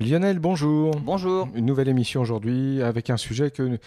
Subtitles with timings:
[0.00, 0.92] Lionel, bonjour.
[1.00, 1.48] Bonjour.
[1.54, 3.78] Une nouvelle émission aujourd'hui avec un sujet que,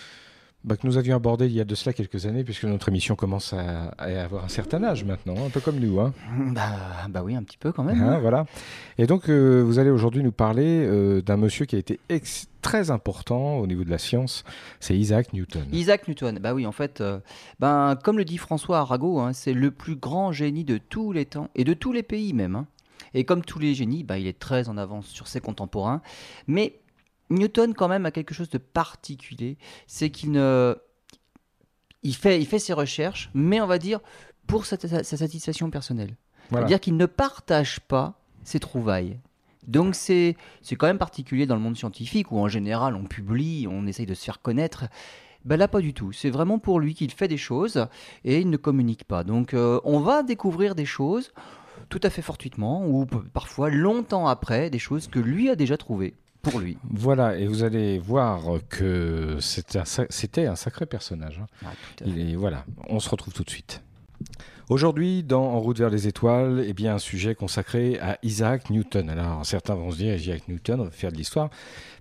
[0.65, 3.15] bah, que nous avions abordé il y a de cela quelques années, puisque notre émission
[3.15, 6.01] commence à, à avoir un certain âge maintenant, un peu comme nous.
[6.01, 6.13] Hein.
[6.53, 8.01] Bah, bah oui, un petit peu quand même.
[8.03, 8.45] Hein, voilà.
[8.97, 12.47] Et donc, euh, vous allez aujourd'hui nous parler euh, d'un monsieur qui a été ex-
[12.61, 14.43] très important au niveau de la science,
[14.81, 15.63] c'est Isaac Newton.
[15.71, 17.19] Isaac Newton, bah oui, en fait, euh,
[17.61, 21.25] ben, comme le dit François Arago, hein, c'est le plus grand génie de tous les
[21.25, 22.57] temps et de tous les pays même.
[22.57, 22.67] hein.
[23.13, 26.01] Et comme tous les génies, bah, il est très en avance sur ses contemporains.
[26.47, 26.79] Mais
[27.29, 29.57] Newton, quand même, a quelque chose de particulier,
[29.87, 30.75] c'est qu'il ne,
[32.03, 33.99] il fait, il fait ses recherches, mais on va dire
[34.47, 36.15] pour sa, sa- sa satisfaction personnelle.
[36.49, 36.65] Voilà.
[36.67, 39.19] C'est-à-dire qu'il ne partage pas ses trouvailles.
[39.67, 43.67] Donc c'est c'est quand même particulier dans le monde scientifique où en général on publie,
[43.69, 44.85] on essaye de se faire connaître.
[45.45, 46.11] Ben là pas du tout.
[46.11, 47.85] C'est vraiment pour lui qu'il fait des choses
[48.25, 49.23] et il ne communique pas.
[49.23, 51.31] Donc euh, on va découvrir des choses
[51.89, 56.13] tout à fait fortuitement ou parfois longtemps après des choses que lui a déjà trouvées
[56.41, 56.77] pour lui.
[56.89, 59.83] Voilà, et vous allez voir que c'était un,
[60.51, 61.41] un sacré personnage.
[61.63, 61.69] Ah.
[62.05, 63.83] Il est, voilà, on se retrouve tout de suite.
[64.71, 69.09] Aujourd'hui, dans En route vers les étoiles, eh bien, un sujet consacré à Isaac Newton.
[69.09, 71.49] Alors, certains vont se dire, Isaac Newton, on va faire de l'histoire.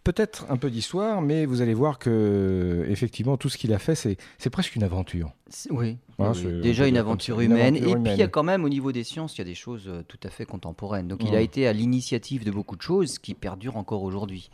[0.05, 3.97] Peut-être un peu d'histoire, mais vous allez voir que, effectivement, tout ce qu'il a fait,
[3.97, 5.33] c'est c'est presque une aventure.
[5.71, 7.75] Oui, Ah, oui, déjà une aventure une humaine.
[7.75, 9.45] aventure et puis il y a quand même au niveau des sciences, il y a
[9.45, 11.09] des choses euh, tout à fait contemporaines.
[11.09, 14.49] Donc il a été à l'initiative de beaucoup de choses qui perdurent encore aujourd'hui.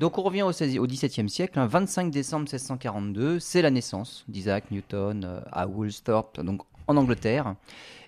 [0.00, 4.24] Donc on revient au, 16 au XVIIe siècle, hein, 25 décembre 1642, c'est la naissance
[4.26, 7.54] d'Isaac Newton euh, à Woolsthorpe, donc en Angleterre.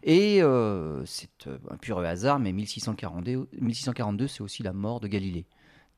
[0.02, 5.06] Et euh, c'est euh, un pur hasard, mais 1642, 1642 c'est aussi la mort de
[5.08, 5.44] Galilée.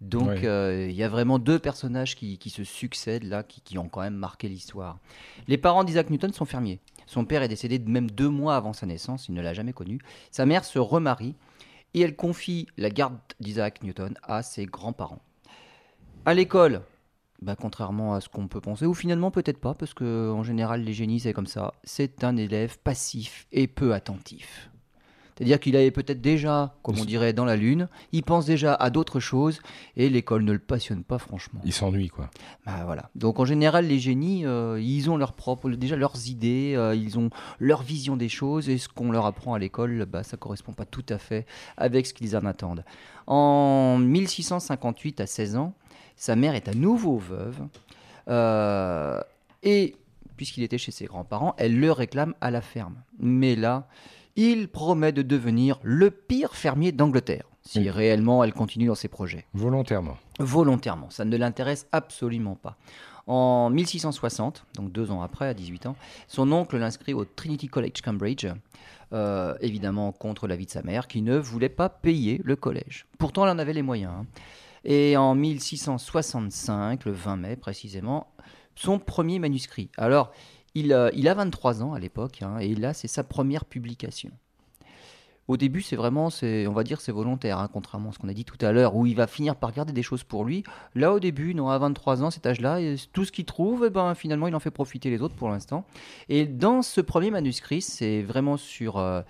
[0.01, 0.45] Donc Ouais.
[0.47, 3.89] euh, il y a vraiment deux personnages qui, qui se succèdent là, qui, qui ont
[3.89, 4.99] quand même marqué l'histoire.
[5.47, 6.81] Les parents d'Isaac Newton sont fermiers.
[7.07, 10.01] Son père est décédé même deux mois avant sa naissance, il ne l'a jamais connu.
[10.33, 11.37] Sa mère se remarie
[11.95, 15.23] et elle confie la garde d'Isaac Newton à ses grands-parents.
[16.25, 16.83] À l'école,
[17.43, 20.83] bah, contrairement à ce qu'on peut penser, ou finalement peut-être pas, parce que en général
[20.83, 24.71] les génies c'est comme ça, c'est un élève passif et peu attentif.
[25.37, 28.91] C'est-à-dire qu'il avait peut-être déjà, comme on dirait, dans la lune, il pense déjà à
[28.91, 29.61] d'autres choses
[29.97, 31.61] et l'école ne le passionne pas franchement.
[31.65, 32.29] Il s'ennuie, quoi.
[32.67, 33.11] Bah, voilà.
[33.15, 37.19] Donc en général, les génies, euh, ils ont leur propre, déjà leurs idées, euh, ils
[37.19, 40.75] ont leur vision des choses, et ce qu'on leur apprend à l'école, bah, ça correspond
[40.75, 41.47] pas tout à fait
[41.77, 42.85] avec ce qu'ils en attendent.
[43.27, 45.75] En 1658, à 16 ans,
[46.23, 47.67] sa mère est à nouveau veuve,
[48.29, 49.21] euh,
[49.65, 49.97] et
[50.37, 52.95] puisqu'il était chez ses grands-parents, elle le réclame à la ferme.
[53.19, 53.89] Mais là,
[54.37, 57.91] il promet de devenir le pire fermier d'Angleterre, si Oui.
[57.91, 60.17] réellement elle continue dans ses projets Volontairement.
[60.39, 61.11] volontairement.
[61.11, 62.77] Ça ne l'intéresse absolument pas.
[63.27, 65.97] En 1660, donc deux ans après, à 18 ans,
[66.29, 68.47] son oncle l'inscrit au Trinity College Cambridge,
[69.13, 73.07] euh, évidemment contre l'avis de sa mère, qui ne voulait pas payer le collège.
[73.19, 74.13] Pourtant, elle en avait les moyens.
[74.21, 74.27] hein.
[74.85, 78.29] Et en 1665, le 20 mai précisément,
[78.75, 79.91] son premier manuscrit.
[79.97, 80.33] Alors,
[80.75, 84.31] il, euh, a 23 ans à l'époque, hein, et là, c'est sa première publication.
[85.49, 88.29] Au début, c'est vraiment, c'est, on va dire, c'est volontaire, hein, contrairement à ce qu'on
[88.29, 90.63] a dit tout à l'heure, où il va finir par garder des choses pour lui.
[90.95, 93.91] Là, au début, non, à 23 ans, cet âge-là, et tout ce qu'il trouve, eh
[93.91, 95.85] ben, finalement, il en fait profiter les autres pour l'instant.
[96.29, 99.23] Et dans ce premier manuscrit, c'est vraiment sur, euh,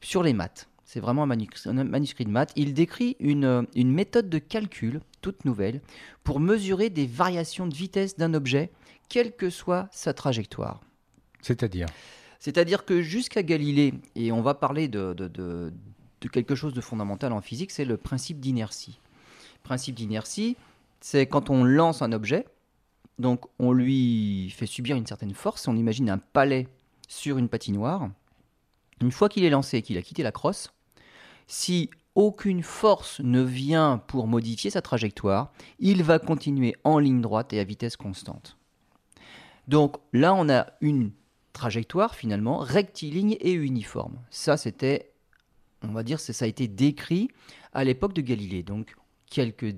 [0.00, 0.68] sur les maths.
[0.92, 2.50] C'est vraiment un manuscrit, un manuscrit de maths.
[2.56, 5.82] Il décrit une, euh, une méthode de calcul, toute nouvelle,
[6.24, 8.72] pour mesurer des variations de vitesse d'un objet,
[9.08, 10.80] quelle que soit sa trajectoire.
[11.42, 11.86] C'est-à-dire?
[12.40, 15.72] C'est-à-dire que jusqu'à Galilée, et on va parler de, de- de-
[16.22, 18.98] de quelque chose de fondamental en physique, c'est le principe d'inertie.
[19.62, 20.56] Principe d'inertie,
[21.00, 22.46] c'est quand on lance un objet,
[23.20, 26.66] donc on lui fait subir une certaine force, on imagine un palais
[27.06, 28.10] sur une patinoire.
[29.00, 30.72] Une fois qu'il est lancé et qu'il a quitté la crosse,
[31.50, 37.52] si aucune force ne vient pour modifier sa trajectoire, il va continuer en ligne droite
[37.52, 38.56] et à vitesse constante.
[39.66, 41.10] Donc là, on a une
[41.52, 44.20] trajectoire finalement rectiligne et uniforme.
[44.30, 45.10] Ça, c'était,
[45.82, 47.28] on va dire, ça a été décrit
[47.72, 48.94] à l'époque de Galilée, donc
[49.26, 49.74] quelques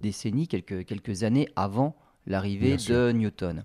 [0.00, 1.96] décennies, quelques années avant
[2.26, 3.64] l'arrivée de Newton.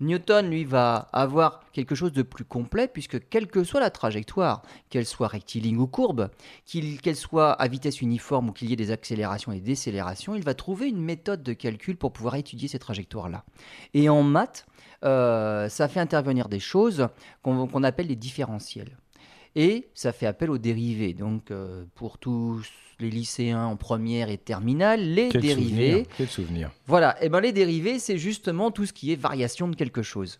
[0.00, 4.62] Newton, lui, va avoir quelque chose de plus complet, puisque quelle que soit la trajectoire,
[4.90, 6.30] qu'elle soit rectiligne ou courbe,
[6.64, 10.54] qu'elle soit à vitesse uniforme ou qu'il y ait des accélérations et décélérations, il va
[10.54, 13.44] trouver une méthode de calcul pour pouvoir étudier ces trajectoires-là.
[13.92, 14.66] Et en maths,
[15.04, 17.08] euh, ça fait intervenir des choses
[17.42, 18.96] qu'on qu'on appelle les différentiels.
[19.54, 21.14] Et ça fait appel aux dérivés.
[21.14, 22.62] Donc, euh, pour tous
[23.00, 27.40] les lycéens en première et terminale, les Quel dérivés, souvenir Quel souvenir voilà, et ben
[27.40, 30.38] les dérivés, c'est justement tout ce qui est variation de quelque chose.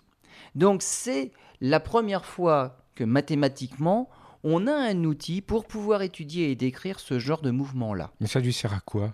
[0.55, 4.11] Donc c'est la première fois que mathématiquement,
[4.43, 8.11] on a un outil pour pouvoir étudier et décrire ce genre de mouvement-là.
[8.21, 9.13] Mais ça lui sert à quoi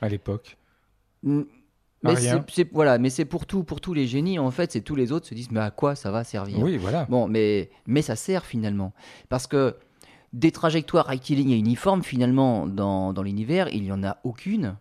[0.00, 0.56] à l'époque?
[2.06, 4.96] Mais c'est voilà, mais c'est pour tout, pour tous les génies en fait, c'est tous
[4.96, 6.58] les autres se disent mais à quoi ça va servir?
[6.58, 7.06] Oui, voilà.
[7.08, 8.92] Bon, mais mais ça sert finalement
[9.28, 9.76] parce que
[10.32, 14.76] des trajectoires rectilignes et uniformes finalement dans, dans l'univers, il n'y en a aucune.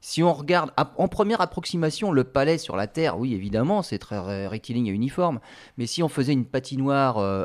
[0.00, 4.46] Si on regarde en première approximation le palais sur la Terre, oui évidemment c'est très
[4.46, 5.40] rectiligne et uniforme,
[5.78, 7.44] mais si on faisait une patinoire euh,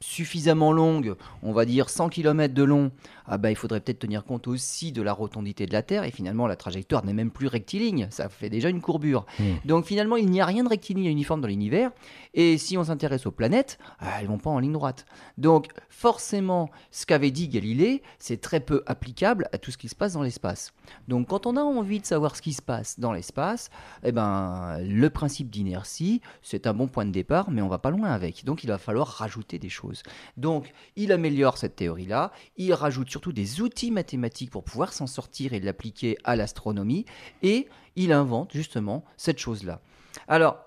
[0.00, 2.92] suffisamment longue, on va dire 100 km de long,
[3.26, 6.10] ah bah, il faudrait peut-être tenir compte aussi de la rotondité de la Terre, et
[6.10, 9.26] finalement la trajectoire n'est même plus rectiligne, ça fait déjà une courbure.
[9.38, 9.54] Hmm.
[9.64, 11.90] Donc finalement il n'y a rien de rectiligne et uniforme dans l'univers,
[12.34, 15.04] et si on s'intéresse aux planètes, ah, elles vont pas en ligne droite.
[15.36, 19.96] Donc forcément, ce qu'avait dit Galilée, c'est très peu applicable à tout ce qui se
[19.96, 20.72] passe dans l'espace.
[21.08, 23.70] Donc quand on a envie de savoir ce qui se passe dans l'espace,
[24.04, 27.90] eh ben, le principe d'inertie, c'est un bon point de départ, mais on va pas
[27.90, 28.44] loin avec.
[28.44, 29.87] Donc il va falloir rajouter des choses.
[30.36, 35.52] Donc, il améliore cette théorie-là, il rajoute surtout des outils mathématiques pour pouvoir s'en sortir
[35.52, 37.04] et l'appliquer à l'astronomie,
[37.42, 39.80] et il invente justement cette chose-là.
[40.26, 40.58] Alors,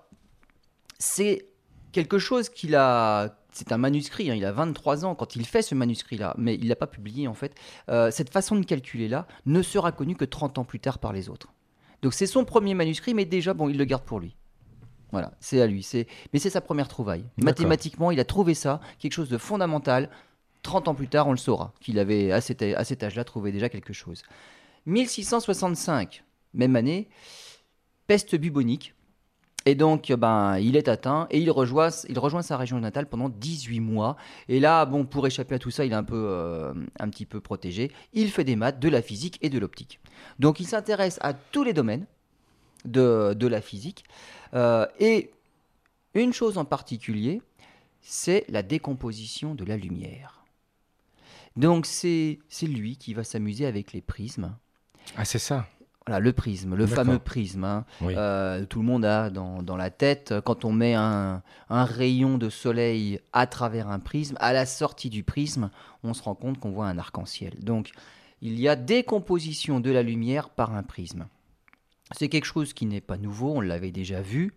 [0.98, 1.46] c'est
[1.92, 5.62] quelque chose qu'il a c'est un manuscrit, hein, il a 23 ans quand il fait
[5.62, 7.54] ce manuscrit-là, mais il l'a pas publié en fait.
[7.90, 11.28] Euh, cette façon de calculer-là ne sera connue que 30 ans plus tard par les
[11.28, 11.52] autres.
[12.00, 14.36] Donc c'est son premier manuscrit, mais déjà, bon, il le garde pour lui.
[15.12, 15.82] Voilà, c'est à lui.
[15.82, 16.06] C'est...
[16.32, 17.24] Mais c'est sa première trouvaille.
[17.36, 20.08] Mathématiquement, il a trouvé ça, quelque chose de fondamental.
[20.62, 23.52] 30 ans plus tard, on le saura, qu'il avait, à cet, à cet âge-là, trouvé
[23.52, 24.22] déjà quelque chose.
[24.86, 26.24] 1665,
[26.54, 27.08] même année,
[28.06, 28.94] peste bubonique.
[29.64, 33.28] Et donc, ben, il est atteint et il rejoint, il rejoint sa région natale pendant
[33.28, 34.16] 18 mois.
[34.48, 37.26] Et là, bon, pour échapper à tout ça, il est un, peu, euh, un petit
[37.26, 37.92] peu protégé.
[38.12, 40.00] Il fait des maths, de la physique et de l'optique.
[40.40, 42.06] Donc, il s'intéresse à tous les domaines
[42.84, 44.04] de, de la physique.
[44.54, 45.30] Euh, et
[46.14, 47.40] une chose en particulier,
[48.00, 50.44] c'est la décomposition de la lumière.
[51.56, 54.56] Donc c'est lui qui va s'amuser avec les prismes.
[55.16, 55.66] Ah c'est ça
[56.06, 57.62] voilà, le prisme, le fameux prisme.
[57.62, 57.84] Hein.
[58.02, 62.38] Euh, tout le monde a dans, dans, la tête, quand on met un, un, rayon
[62.38, 65.70] de soleil à travers un prisme, à la sortie du prisme,
[66.02, 67.54] on se rend compte qu'on voit un arc-en-ciel.
[67.60, 67.92] Donc,
[68.40, 71.28] il y a décomposition de la lumière par un prisme.
[72.16, 74.52] C'est quelque chose qui n'est pas nouveau, on l'avait déjà vu.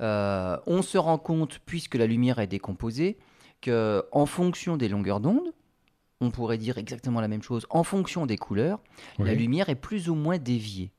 [0.00, 3.18] Euh, on se rend compte, puisque la lumière est décomposée,
[3.60, 5.52] que en fonction des longueurs d'onde,
[6.20, 8.80] on pourrait dire exactement la même chose, en fonction des couleurs,
[9.18, 10.90] la lumière est plus ou moins déviée.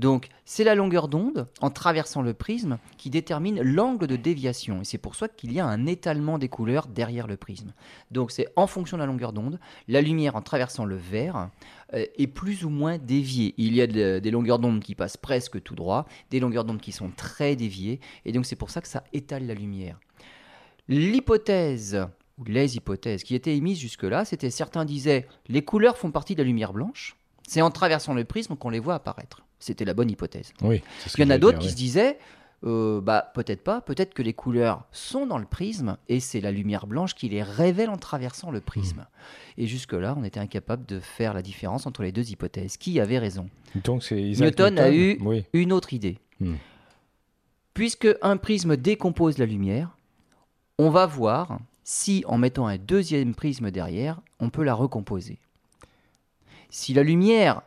[0.00, 4.80] Donc, c'est la longueur d'onde en traversant le prisme qui détermine l'angle de déviation.
[4.80, 7.74] Et c'est pour ça qu'il y a un étalement des couleurs derrière le prisme.
[8.10, 11.50] Donc, c'est en fonction de la longueur d'onde, la lumière en traversant le verre
[11.92, 13.54] euh, est plus ou moins déviée.
[13.58, 16.92] Il y a des longueurs d'onde qui passent presque tout droit, des longueurs d'onde qui
[16.92, 18.00] sont très déviées.
[18.24, 20.00] Et donc, c'est pour ça que ça étale la lumière.
[20.88, 22.06] L'hypothèse
[22.38, 26.40] ou les hypothèses qui étaient émises jusque-là, c'était certains disaient les couleurs font partie de
[26.40, 27.18] la lumière blanche.
[27.46, 29.42] C'est en traversant le prisme qu'on les voit apparaître.
[29.60, 30.52] C'était la bonne hypothèse.
[30.62, 30.82] Oui,
[31.16, 32.18] Il y en a d'autres qui se disaient,
[32.64, 36.50] euh, bah, peut-être pas, peut-être que les couleurs sont dans le prisme et c'est la
[36.50, 39.00] lumière blanche qui les révèle en traversant le prisme.
[39.00, 39.60] Hmm.
[39.60, 42.76] Et jusque-là, on était incapable de faire la différence entre les deux hypothèses.
[42.76, 43.48] Qui avait raison?
[43.84, 45.18] Donc Newton, a eu
[45.52, 46.18] une autre idée.
[46.40, 46.56] Hmm.
[47.72, 49.96] Puisque un prisme décompose la lumière,
[50.78, 55.38] on va voir si en mettant un deuxième prisme derrière, on peut la recomposer.
[56.68, 57.62] Si la lumière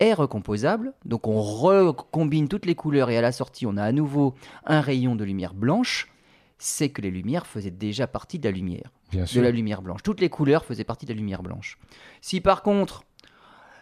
[0.00, 0.92] est recomposable.
[1.04, 4.80] Donc on recombine toutes les couleurs et à la sortie on a à nouveau un
[4.80, 6.08] rayon de lumière blanche.
[6.58, 10.02] C'est que les lumières faisaient déjà partie de la lumière, de la lumière blanche.
[10.02, 11.78] Toutes les couleurs faisaient partie de la lumière blanche.
[12.20, 13.04] Si par contre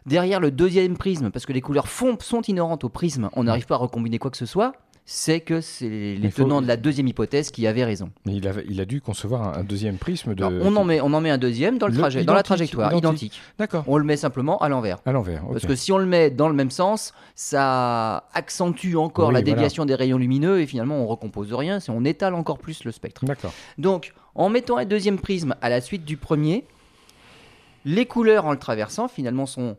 [0.04, 3.74] derrière le deuxième prisme, parce que les couleurs sont inhérentes au prisme, on n'arrive pas
[3.74, 4.72] à recombiner quoi que ce soit,
[5.08, 8.10] c'est que c'est les tenants de la deuxième hypothèse qui avaient raison.
[8.24, 10.42] Mais il a, il a dû concevoir un, deuxième prisme de.
[10.42, 13.40] on, en met, on en met un deuxième dans, le trajet, dans la trajectoire, identique.
[13.56, 13.84] D'accord.
[13.86, 14.98] On le met simplement à l'envers.
[15.06, 15.44] À l'envers.
[15.46, 19.86] Parce que si on le met dans le même sens, ça accentue encore la déviation
[19.86, 23.24] des rayons lumineux et finalement on recompose rien, on étale encore plus le spectre.
[23.24, 23.52] D'accord.
[23.78, 26.64] Donc en mettant un deuxième prisme à la suite du premier,
[27.84, 29.76] les couleurs en le traversant finalement sont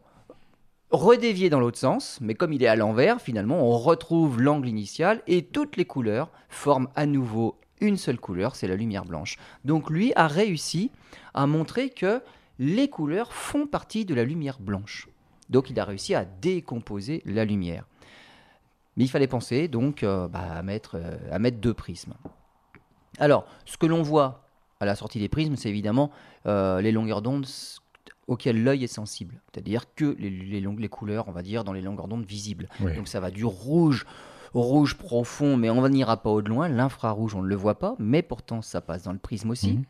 [0.91, 5.21] redévié dans l'autre sens, mais comme il est à l'envers, finalement, on retrouve l'angle initial
[5.27, 9.37] et toutes les couleurs forment à nouveau une seule couleur, c'est la lumière blanche.
[9.65, 10.91] Donc lui a réussi
[11.33, 12.21] à montrer que
[12.59, 15.07] les couleurs font partie de la lumière blanche.
[15.49, 17.85] Donc il a réussi à décomposer la lumière.
[18.95, 22.15] Mais il fallait penser donc euh, bah, à, mettre, euh, à mettre deux prismes.
[23.19, 24.47] Alors, ce que l'on voit
[24.79, 26.11] à la sortie des prismes, c'est évidemment
[26.45, 27.45] euh, les longueurs d'onde
[28.27, 29.41] auquel l'œil est sensible.
[29.51, 32.69] C'est-à-dire que les, les, couleurs, on va dire, dans les longueurs d'onde visibles.
[32.79, 34.05] Donc ça va du rouge
[34.53, 36.69] au rouge profond, mais on n'ira pas au-delà.
[36.69, 39.73] L'infrarouge, on ne le voit pas, mais pourtant ça passe dans le prisme aussi.
[39.73, 39.83] Mhm.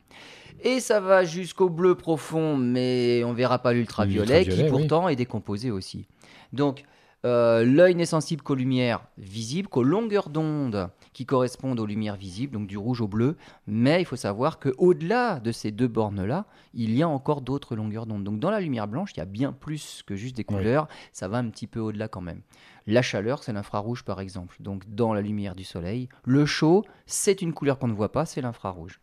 [0.63, 5.69] Et ça va jusqu'au bleu profond, mais on verra pas l'ultraviolet, qui pourtant est décomposé
[5.69, 6.05] aussi.
[6.53, 6.83] Donc,
[7.25, 12.53] Euh, L'œil n'est sensible qu'aux lumières visibles, qu'aux longueurs d'onde qui correspondent aux lumières visibles,
[12.53, 13.37] donc du rouge au bleu.
[13.65, 18.05] Mais il faut savoir qu'au-delà de ces deux bornes-là, il y a encore d'autres longueurs
[18.05, 18.23] d'onde.
[18.23, 20.87] Donc dans la lumière blanche, il y a bien plus que juste des couleurs.
[21.11, 22.41] Ça va un petit peu au-delà quand même.
[22.85, 24.55] La chaleur, c'est l'infrarouge par exemple.
[24.59, 28.25] Donc dans la lumière du soleil, le chaud, c'est une couleur qu'on ne voit pas,
[28.25, 28.99] c'est l'infrarouge.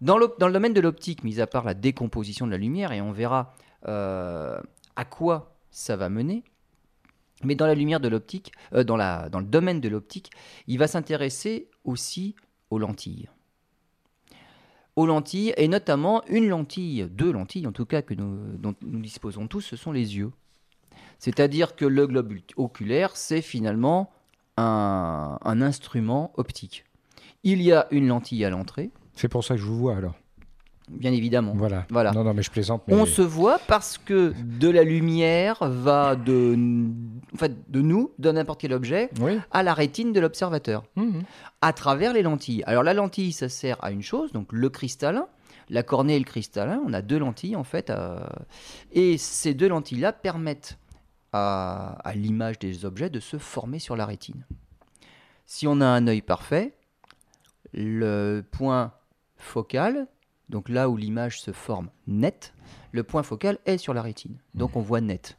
[0.00, 3.12] Dans le domaine de l'optique, mis à part la décomposition de la lumière, et on
[3.12, 3.54] verra
[3.86, 4.58] euh,
[4.96, 6.42] à quoi ça va mener,
[7.42, 10.30] mais dans la lumière de l'optique, euh, dans, le domaine de l'optique,
[10.66, 12.34] il va s'intéresser aussi
[12.70, 13.28] aux lentilles.
[14.96, 19.00] Aux lentilles, et notamment une lentille, deux lentilles en tout cas que nous, dont nous
[19.00, 20.32] disposons tous, ce sont les yeux.
[21.18, 24.10] C'est-à-dire que le globe oculaire, c'est finalement
[24.56, 26.84] un instrument optique.
[27.44, 30.14] Il y a une lentille à l'entrée, C'est pour ça que je vous vois alors.
[30.90, 31.52] Bien évidemment.
[31.56, 31.86] Voilà.
[31.90, 32.12] Voilà.
[32.12, 32.82] Non, non, mais je plaisante.
[32.88, 32.94] Mais...
[32.94, 36.56] On se voit parce que de la lumière va de,
[37.34, 39.38] en fait, de nous, de n'importe quel objet, Oui.
[39.50, 41.22] à la rétine de l'observateur, Mhm.
[41.62, 42.62] à travers les lentilles.
[42.66, 45.26] Alors la lentille, ça sert à une chose, donc le cristallin,
[45.68, 48.18] la cornée et le cristallin, on a deux lentilles en fait, euh,
[48.92, 50.78] et ces deux lentilles-là permettent
[51.32, 54.44] à, à l'image des objets de se former sur la rétine.
[55.46, 56.74] Si on a un œil parfait,
[57.72, 58.92] le point
[59.36, 60.06] focal,
[60.50, 62.52] donc là où l'image se forme net,
[62.92, 64.36] le point focal est sur la rétine.
[64.54, 65.38] Donc on voit net.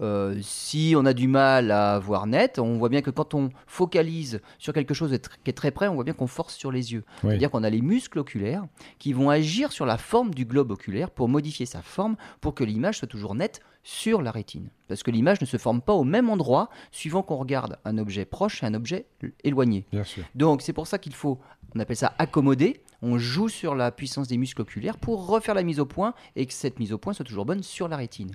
[0.00, 3.50] Euh, si on a du mal à voir net, on voit bien que quand on
[3.66, 6.92] focalise sur quelque chose qui est très près, on voit bien qu'on force sur les
[6.92, 7.04] yeux.
[7.22, 7.30] Oui.
[7.30, 8.64] C'est-à-dire qu'on a les muscles oculaires
[8.98, 12.64] qui vont agir sur la forme du globe oculaire pour modifier sa forme pour que
[12.64, 14.68] l'image soit toujours nette sur la rétine.
[14.88, 18.24] Parce que l'image ne se forme pas au même endroit suivant qu'on regarde un objet
[18.24, 19.06] proche et un objet
[19.44, 19.86] éloigné.
[19.92, 20.24] Bien sûr.
[20.34, 21.38] Donc c'est pour ça qu'il faut,
[21.74, 22.82] on appelle ça accommoder.
[23.02, 26.46] On joue sur la puissance des muscles oculaires pour refaire la mise au point et
[26.46, 28.32] que cette mise au point soit toujours bonne sur la rétine.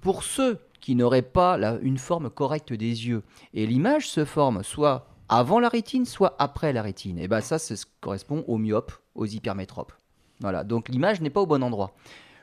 [0.00, 3.22] Pour ceux qui n'auraient pas une forme correcte des yeux
[3.54, 7.58] et l'image se forme soit avant la rétine, soit après la rétine, et ben ça,
[7.58, 9.94] ça correspond aux myopes, aux hypermétropes.
[10.40, 11.94] Voilà, donc l'image n'est pas au bon endroit.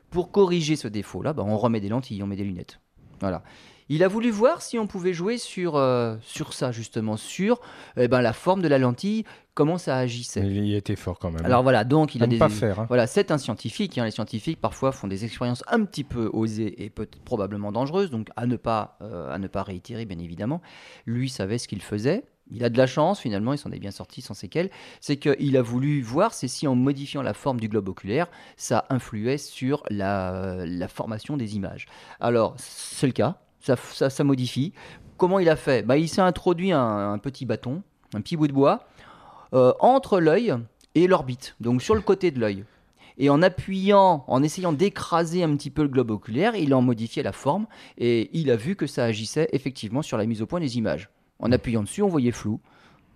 [0.10, 2.80] Pour corriger ce défaut-là, ben, on remet des lentilles, on met des lunettes.
[3.20, 3.44] Voilà.
[3.90, 7.60] Il a voulu voir si on pouvait jouer sur, euh, sur ça, justement, sur
[7.98, 9.24] eh ben, la forme de la lentille,
[9.56, 10.42] comment ça agissait.
[10.42, 11.44] Il y était fort quand même.
[11.44, 12.38] Alors voilà, donc il a des.
[12.38, 12.80] pas faire.
[12.80, 12.86] hein.
[12.88, 13.98] Voilà, c'est un scientifique.
[13.98, 14.06] hein.
[14.06, 18.30] Les scientifiques parfois font des expériences un petit peu osées et peut probablement dangereuses, donc
[18.36, 20.62] à ne pas euh, à ne pas réitérer bien évidemment.
[21.06, 22.24] Lui savait ce qu'il faisait.
[22.52, 24.70] Il a de la chance finalement, il s'en est bien sorti sans séquelles.
[25.02, 28.28] C'est qu'il a voulu voir c'est si en modifiant la forme du globe oculaire,
[28.58, 31.86] ça influait sur la, la formation des images.
[32.20, 33.76] Alors c'est le cas, ça,
[34.10, 34.74] ça, modifie.
[35.18, 35.86] Comment il a fait?
[35.86, 38.88] Bah, Il s'est introduit un, un petit bâton, un petit bout de bois,
[39.54, 40.54] euh, entre l'œil
[40.96, 42.66] et l'orbite, donc sur le côté de l'œil.
[43.18, 47.24] Et en appuyant, en essayant d'écraser un petit peu le globe oculaire, il en modifiait
[47.24, 50.62] la forme et il a vu que ça agissait effectivement sur la mise au point
[50.62, 51.10] des images.
[51.40, 52.62] En appuyant dessus, on voyait flou.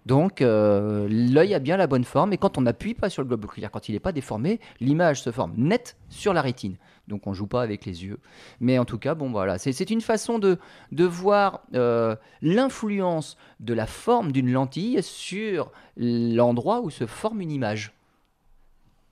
[0.06, 3.30] Donc euh, l'œil a bien la bonne forme et quand on n'appuie pas sur le
[3.30, 6.76] globe oculaire, quand il n'est pas déformé, l'image se forme nette sur la rétine.
[7.08, 8.20] Donc on joue pas avec les yeux.
[8.60, 10.58] Mais en tout cas, bon voilà, c'est une façon de,
[10.92, 17.52] de voir euh, l'influence de la forme d'une lentille sur l'endroit où se forme une
[17.52, 17.94] image.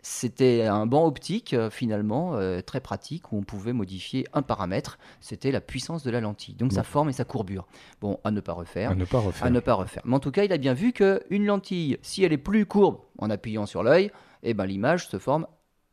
[0.03, 4.97] C'était un banc optique euh, finalement euh, très pratique où on pouvait modifier un paramètre,
[5.19, 7.67] c'était la puissance de la lentille, donc sa forme et sa courbure.
[7.99, 8.91] Bon, à ne pas refaire.
[8.91, 9.45] À ne pas refaire.
[9.45, 10.01] À ne pas refaire.
[10.05, 12.97] Mais en tout cas, il a bien vu qu'une lentille, si elle est plus courbe
[13.19, 15.45] en appuyant sur l'œil, eh ben, l'image se forme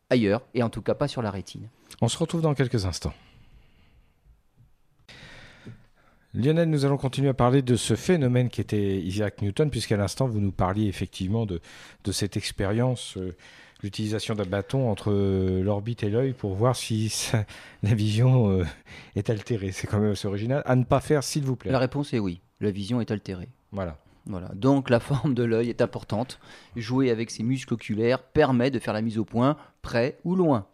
[0.09, 1.69] ailleurs, et en tout cas pas sur la rétine.
[2.01, 3.15] On se retrouve dans quelques instants.
[6.35, 10.29] Lionel, nous allons continuer à parler de ce phénomène qui était Isaac Newton, puisqu'à l'instant,
[10.29, 11.61] vous nous parliez effectivement de,
[12.05, 13.35] de cette expérience, euh,
[13.83, 17.45] l'utilisation d'un bâton entre euh, l'orbite et l'œil pour voir si ça-
[17.83, 18.65] la vision euh,
[19.17, 19.73] est altérée.
[19.73, 20.63] C'est quand même assez original.
[20.67, 21.73] À ne pas faire, s'il vous plaît.
[21.73, 23.49] La réponse est oui, la vision est altérée.
[23.73, 23.97] Voilà.
[24.27, 24.49] Voilà.
[24.55, 26.39] Donc la forme de l'œil est importante.
[26.77, 30.67] Jouer avec ses muscles oculaires permet de faire la mise au point près ou loin.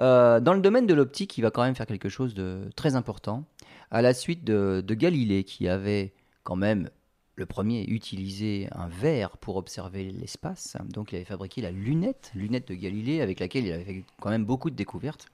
[0.00, 2.96] Euh, dans le domaine de l'optique, il va quand même faire quelque chose de très
[2.96, 3.44] important.
[3.90, 6.12] À la suite de, de Galilée, qui avait
[6.44, 6.90] quand même
[7.34, 12.68] le premier utilisé un verre pour observer l'espace, donc il avait fabriqué la lunette, lunette
[12.68, 15.26] de Galilée, avec laquelle il avait fait quand même beaucoup de découvertes.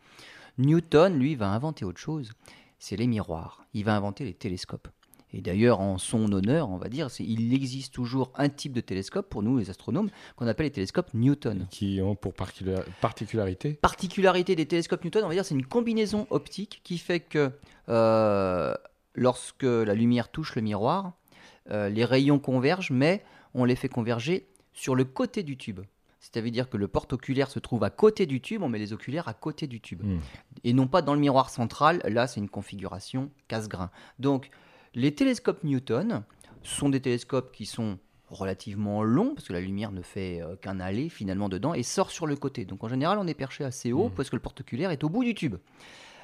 [0.59, 2.31] Newton, lui, va inventer autre chose.
[2.79, 3.65] C'est les miroirs.
[3.73, 4.89] Il va inventer les télescopes.
[5.37, 9.29] Et d'ailleurs, en son honneur, on va dire, il existe toujours un type de télescope
[9.29, 11.67] pour nous, les astronomes, qu'on appelle les télescopes Newton.
[11.73, 16.29] Qui ont pour particula- particularité Particularité des télescopes Newton, on va dire, c'est une combinaison
[16.31, 17.51] optique qui fait que
[17.89, 18.75] euh,
[19.15, 21.13] lorsque la lumière touche le miroir,
[21.71, 23.25] euh, les rayons convergent, mais
[23.55, 25.81] on les fait converger sur le côté du tube.
[26.21, 29.35] C'est-à-dire que le porte-oculaire se trouve à côté du tube, on met les oculaires à
[29.35, 30.19] côté du tube Hmm.
[30.65, 32.01] et non pas dans le miroir central.
[32.09, 33.91] Là, c'est une configuration casse-grain.
[34.19, 34.51] Donc,
[34.95, 36.23] Les télescopes Newton
[36.63, 37.99] sont des télescopes qui sont
[38.31, 42.11] relativement longs, parce que la lumière ne fait euh, qu'un aller finalement dedans, et sort
[42.11, 42.65] sur le côté.
[42.65, 44.15] Donc en général, on est perché assez haut, Mhm.
[44.15, 45.57] parce que le porte-oculaire est au bout du tube.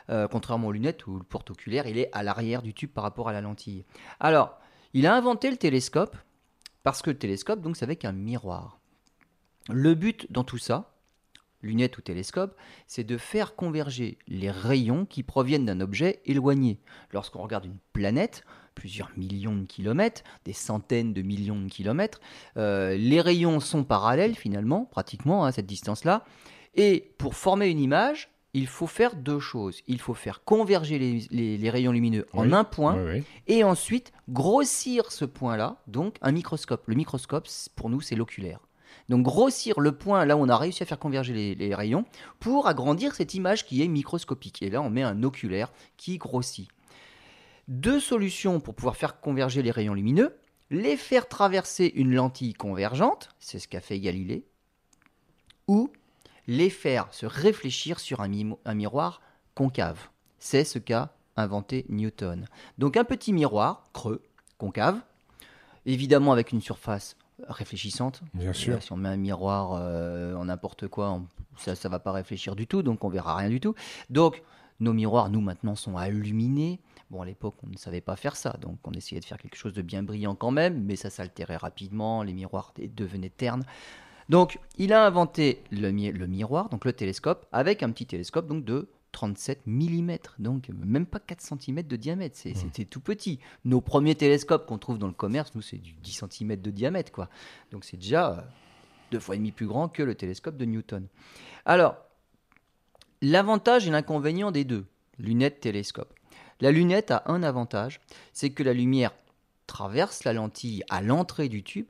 [0.09, 3.29] Euh, contrairement aux lunettes où le porte-oculaire il est à l'arrière du tube par rapport
[3.29, 3.85] à la lentille.
[4.19, 4.59] Alors,
[4.93, 6.17] il a inventé le télescope
[6.83, 8.81] parce que le télescope, donc, c'est avec un miroir.
[9.69, 10.95] Le but dans tout ça,
[11.63, 16.79] lunettes ou télescope, c'est de faire converger les rayons qui proviennent d'un objet éloigné.
[17.13, 22.21] Lorsqu'on regarde une planète, plusieurs millions de kilomètres, des centaines de millions de kilomètres,
[22.57, 26.25] euh, les rayons sont parallèles finalement, pratiquement à cette distance-là.
[26.75, 29.81] Et pour former une image, il faut faire deux choses.
[29.87, 33.23] Il faut faire converger les, les- les rayons lumineux en un point Oui, oui.
[33.47, 36.83] et ensuite grossir ce point-là, donc un microscope.
[36.87, 38.61] Le microscope, pour nous, c'est l'oculaire.
[39.09, 42.05] Donc grossir le point là où on a réussi à faire converger les, rayons
[42.39, 44.63] pour agrandir cette image qui est microscopique.
[44.63, 46.69] Et là, on met un oculaire qui grossit.
[47.69, 50.37] Deux solutions pour pouvoir faire converger les rayons lumineux.
[50.71, 54.45] Les faire traverser une lentille convergente, c'est ce qu'a fait Galilée,
[55.67, 55.93] ou
[56.47, 59.21] les faire se réfléchir sur un miroir
[59.57, 60.09] concave.
[60.39, 62.47] C'est ce qu'a inventé Newton.
[62.79, 64.23] Donc un petit miroir creux,
[64.59, 65.01] concave,
[65.87, 67.17] évidemment avec une surface
[67.49, 68.23] réfléchissante.
[68.35, 68.83] Bien sûr.
[68.83, 72.57] Si on met un miroir euh, en n'importe quoi, on- ça ne va pas réfléchir
[72.57, 73.75] du tout, donc on verra rien du tout.
[74.09, 74.43] Donc
[74.81, 76.81] nos miroirs, nous maintenant, sont à illuminer.
[77.11, 79.57] Bon, à l'époque, on ne savait pas faire ça, donc on essayait de faire quelque
[79.57, 83.65] chose de bien brillant quand même, mais ça s'altérait rapidement, les miroirs devenaient ternes.
[84.29, 88.47] Donc, il a inventé le, mi- le miroir, donc le télescope, avec un petit télescope
[88.47, 93.39] donc de 37 mm, donc même pas 4 cm de diamètre, c'est- c'était tout petit.
[93.65, 97.11] Nos premiers télescopes qu'on trouve dans le commerce, nous, c'est du 10 cm de diamètre,
[97.13, 97.29] quoi.
[97.73, 98.41] Donc c'est déjà euh,
[99.11, 101.07] deux fois et demi plus grand que le télescope de Newton.
[101.65, 101.97] Alors,
[103.23, 104.87] l'avantage et l'inconvénient des deux,
[105.19, 106.13] lunette, télescope.
[106.61, 108.01] La lunette a un avantage,
[108.33, 109.13] c'est que la lumière
[109.67, 111.87] traverse la lentille à l'entrée du tube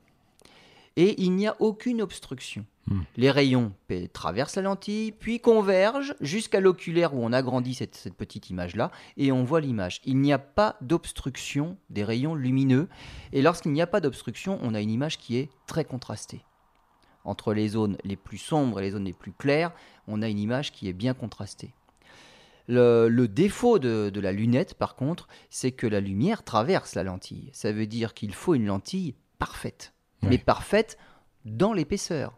[0.97, 2.65] et il n'y a aucune obstruction.
[2.87, 3.01] Hmm.
[3.15, 3.73] Les rayons
[4.13, 9.31] traversent la lentille, puis convergent jusqu'à l'oculaire où on agrandit cette, cette petite image-là et
[9.31, 10.01] on voit l'image.
[10.05, 12.87] Il n'y a pas d'obstruction des rayons lumineux
[13.31, 16.43] et lorsqu'il n'y a pas d'obstruction, on a une image qui est très contrastée.
[17.23, 19.71] Entre les zones les plus sombres et les zones les plus claires,
[20.07, 21.73] on a une image qui est bien contrastée.
[22.67, 27.03] Le, le défaut de, de la lunette, par contre, c'est que la lumière traverse la
[27.03, 27.49] lentille.
[27.53, 30.29] Ça veut dire qu'il faut une lentille parfaite, Ouais.
[30.29, 30.97] mais parfaite
[31.45, 32.37] dans l'épaisseur.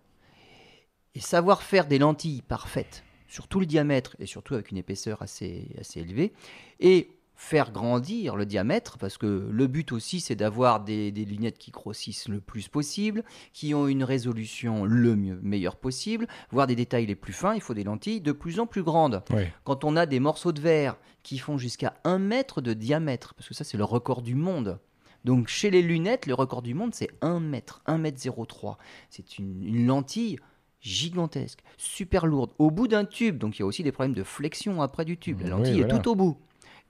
[1.16, 5.22] Et savoir faire des lentilles parfaites sur tout le diamètre et surtout avec une épaisseur
[5.22, 6.34] assez, assez élevée,
[6.80, 11.58] et faire grandir le diamètre, parce que le but aussi c'est d'avoir des, des lunettes
[11.58, 16.76] qui grossissent le plus possible, qui ont une résolution le mieux, meilleure possible, voir des
[16.76, 19.46] détails les plus fins, il faut des lentilles de plus en plus grandes Oui.
[19.64, 23.48] quand on a des morceaux de verre qui font jusqu'à 1 mètre de diamètre, parce
[23.50, 24.80] que ça c'est le record du monde.
[25.24, 28.78] Donc chez les lunettes, le record du monde c'est 1 mètre, 1 mètre 03.
[29.10, 30.38] C'est une, une lentille
[30.82, 34.24] gigantesque, super lourde, au bout d'un tube, donc il y a aussi des problèmes de
[34.24, 35.40] flexion après du tube.
[35.40, 36.38] La Oui, lentille est tout au bout.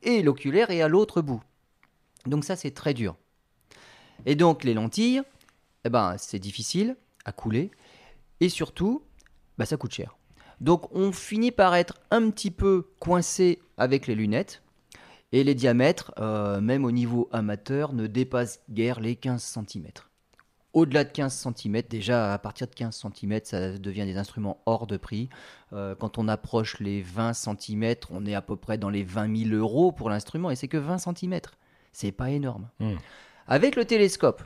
[0.01, 1.41] Et l'oculaire est à l'autre bout.
[2.25, 3.15] Donc ça c'est très dur.
[4.25, 5.21] Et donc les lentilles,
[5.85, 7.69] eh ben, c'est difficile à couler,
[8.39, 9.03] et surtout,
[9.57, 10.17] bah, ça coûte cher.
[10.59, 14.62] Donc on finit par être un petit peu coincé avec les lunettes.
[15.33, 19.87] Et les diamètres, euh, même au niveau amateur, ne dépassent guère les 15 cm.
[20.73, 24.87] Au-delà de 15 cm, déjà à partir de 15 cm, ça devient des instruments hors
[24.87, 25.29] de prix.
[25.73, 29.45] Euh, quand on approche les 20 cm, on est à peu près dans les 20
[29.49, 31.41] 000 euros pour l'instrument, et c'est que 20 cm.
[31.91, 32.69] C'est pas énorme.
[32.79, 32.93] Mm.
[33.47, 34.43] Avec le télescope,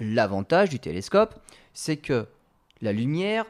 [0.00, 1.34] l'avantage du télescope,
[1.72, 2.26] c'est que
[2.80, 3.46] la lumière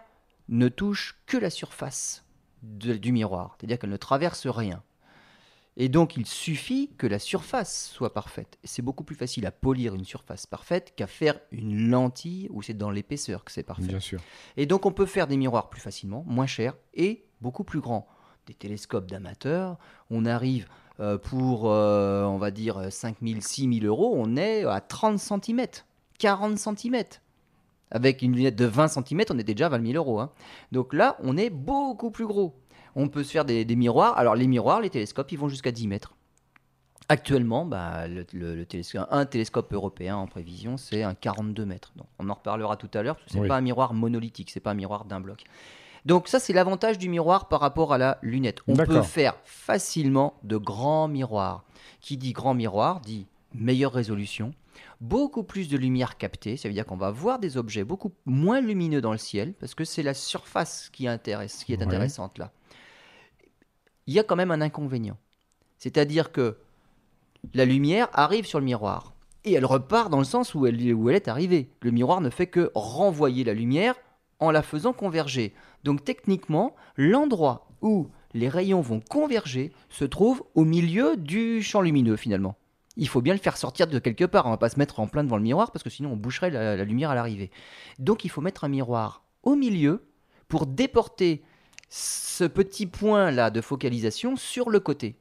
[0.49, 2.25] ne touche que la surface
[2.63, 4.83] de- du miroir, c'est-à-dire qu'elle ne traverse rien.
[5.77, 8.59] Et donc il suffit que la surface soit parfaite.
[8.63, 12.75] C'est beaucoup plus facile à polir une surface parfaite qu'à faire une lentille où c'est
[12.75, 13.87] dans l'épaisseur que c'est parfait.
[13.89, 14.21] Bien sûr.
[14.57, 18.07] Et donc on peut faire des miroirs plus facilement, moins chers et beaucoup plus grands.
[18.47, 19.79] Des télescopes d'amateurs,
[20.11, 20.69] on arrive
[21.01, 25.19] euh, pour, euh, on va dire, 5 000, 6 000 euros, on est à 30
[25.19, 25.67] cm,
[26.19, 27.03] 40 cm.
[27.91, 30.21] Avec une lunette de 20 cm, on était déjà à 20 000 euros.
[30.21, 30.31] hein.
[30.73, 32.55] Donc là, on est beaucoup plus gros.
[32.97, 34.17] On peut se faire des, des miroirs.
[34.19, 36.15] Alors les miroirs, les télescopes, ils vont jusqu'à 10 mètres.
[37.11, 41.93] Actuellement, bah, le, le- le télescope, un télescope européen en prévision, c'est un 42 mètres.
[41.97, 43.49] Donc, on en reparlera tout à l'heure, parce que c'est Oui.
[43.49, 45.45] pas un miroir monolithique, c'est pas un miroir d'un bloc.
[46.07, 48.61] Donc ça, c'est l'avantage du miroir par rapport à la lunette.
[48.69, 51.65] On peut faire facilement de grands miroirs.
[52.01, 54.53] Qui dit grand miroir dit meilleure résolution,
[55.01, 58.61] beaucoup plus de lumière captée, ça veut dire qu'on va voir des objets beaucoup moins
[58.61, 61.85] lumineux dans le ciel, parce que c'est la surface qui, intéresse, qui est Ouais.
[61.85, 62.51] intéressante là.
[64.07, 65.17] Il y a quand même un inconvénient.
[65.79, 66.57] C'est-à-dire que
[67.53, 69.15] la lumière arrive sur le miroir.
[69.45, 71.69] Et elle repart dans le sens où elle, est arrivée.
[71.83, 73.95] Le miroir ne fait que renvoyer la lumière
[74.41, 75.53] en la faisant converger.
[75.85, 82.17] Donc techniquement, l'endroit où les rayons vont converger se trouve au milieu du champ lumineux
[82.17, 82.57] finalement.
[82.97, 85.07] Il faut bien le faire sortir de quelque part, on va pas se mettre en
[85.07, 87.51] plein devant le miroir parce que sinon on boucherait la lumière à l'arrivée.
[87.99, 90.07] Donc il faut mettre un miroir au milieu
[90.49, 91.43] pour déporter
[91.97, 95.15] ce petit point là de focalisation sur le côté.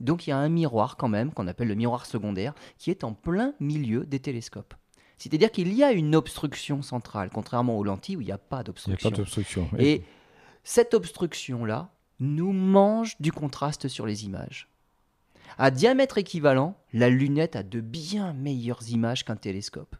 [0.00, 3.04] Donc il y a un miroir quand même, qu'on appelle le miroir secondaire, qui est
[3.04, 4.74] en plein milieu des télescopes.
[5.18, 8.56] C'est-à-dire qu'il y a une obstruction centrale, contrairement aux lentilles où il n'y a pas
[8.56, 9.10] Il n'y a d'obstruction.
[9.10, 9.68] pas d'obstruction.
[9.78, 10.02] Et
[10.64, 14.68] cette obstruction-là nous mange du contraste sur les images.
[15.58, 19.94] À diamètre équivalent, la lunette a de bien meilleures images qu'un télescope.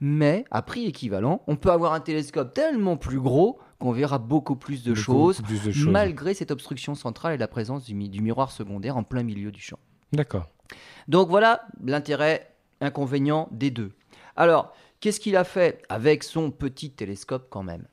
[0.00, 4.56] Mais à prix équivalent, on peut avoir un télescope tellement plus gros qu'on verra beaucoup
[4.56, 5.92] plus de Beaucoup choses, plus de choses.
[5.92, 9.52] malgré cette obstruction centrale et la présence du, mi- du miroir secondaire en plein milieu
[9.52, 9.78] du champ.
[10.12, 10.48] D'accord.
[11.06, 13.92] Donc voilà l'intérêt inconvénient des deux.
[14.36, 17.86] Alors, qu'est-ce qu'il a fait avec son petit télescope quand même?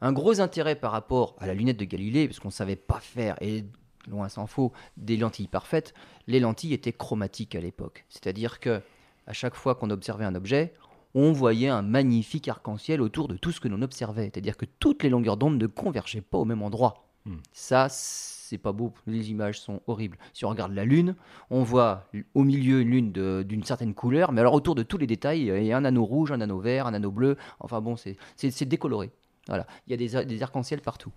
[0.00, 2.98] Un gros intérêt par rapport à la lunette de Galilée, parce qu'on ne savait pas
[3.00, 3.64] faire, et
[4.08, 5.94] loin s'en faut, des lentilles parfaites,
[6.26, 8.04] les lentilles étaient chromatiques à l'époque.
[8.08, 8.80] C'est-à-dire que
[9.28, 10.74] à chaque fois qu'on observait un objet,
[11.14, 14.30] on voyait un magnifique arc-en-ciel autour de tout ce que l'on observait.
[14.32, 17.06] C'est-à-dire que toutes les longueurs d'onde ne convergeaient pas au même endroit.
[17.24, 17.36] Hmm.
[17.52, 18.92] Ça, c'est pas beau.
[19.06, 20.18] Les images sont horribles.
[20.32, 21.14] Si on regarde la Lune,
[21.50, 23.12] on voit au milieu une lune
[23.44, 26.04] d'une certaine couleur, mais alors autour de tous les détails, il y a un anneau
[26.04, 27.36] rouge, un anneau vert, un anneau bleu.
[27.60, 29.10] Enfin bon, c'est- décoloré.
[29.48, 31.10] Voilà, il y a des, arcs-en-ciel partout.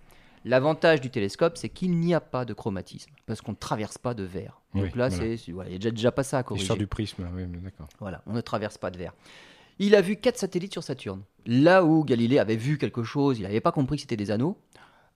[0.44, 4.14] L'avantage du télescope, c'est qu'il n'y a pas de chromatisme, parce qu'on ne traverse pas
[4.14, 4.60] de verre.
[4.74, 5.10] Donc là, voilà.
[5.10, 6.62] c'est il y a déjà, déjà pas ça à corriger.
[6.62, 7.88] L'histoire du prisme, oui, d'accord.
[7.98, 9.12] Voilà, on ne traverse pas de verre.
[9.78, 11.22] Il a vu quatre satellites sur Saturne.
[11.44, 14.58] Là où Galilée avait vu quelque chose, il n'avait pas compris que c'était des anneaux.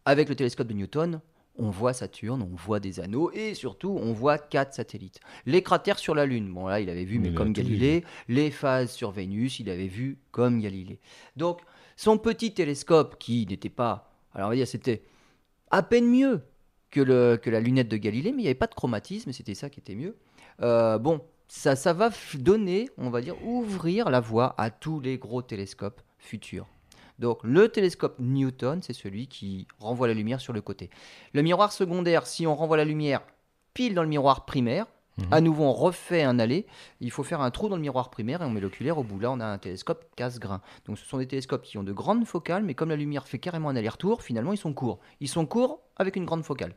[0.04, 1.20] Avec le télescope de Newton,
[1.56, 5.20] on voit Saturne, on voit des anneaux et surtout on voit quatre satellites.
[5.46, 7.52] Les cratères sur la Lune, bon là il avait vu mais comme.
[7.52, 8.04] Galilée.
[8.28, 11.00] Les phases sur Vénus, il avait vu comme Galilée.
[11.36, 11.60] Donc
[11.96, 15.02] son petit télescope qui n'était pas, alors on va dire c'était
[15.70, 16.42] à peine mieux
[16.90, 19.54] que, le, que la lunette de Galilée, mais il n'y avait pas de chromatisme, c'était
[19.54, 20.16] ça qui était mieux.
[20.62, 21.20] Euh, bon,
[21.52, 26.00] ça, ça va donner, on va dire, ouvrir la voie à tous les gros télescopes
[26.16, 26.66] futurs.
[27.18, 30.90] Donc le télescope Newton, c'est celui qui renvoie la lumière sur le côté.
[31.32, 33.20] Le miroir secondaire, si on renvoie la lumière
[33.74, 34.86] pile dans le miroir primaire,
[35.18, 35.26] Mhm.
[35.32, 36.66] à nouveau on refait un aller,
[37.00, 39.18] il faut faire un trou dans le miroir primaire et on met l'oculaire au bout.
[39.18, 40.62] Là, on a un télescope casse-grain.
[40.86, 43.40] Donc ce sont des télescopes qui ont de grandes focales, mais comme la lumière fait
[43.40, 45.00] carrément un aller-retour, finalement ils sont courts.
[45.18, 46.74] Ils sont courts avec une grande focale.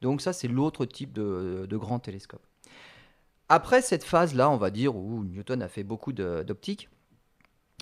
[0.00, 2.42] Donc ça, c'est l'autre type de, de grand télescope.
[3.48, 6.88] Après cette phase-là, on va dire, où Newton a fait beaucoup d'optique,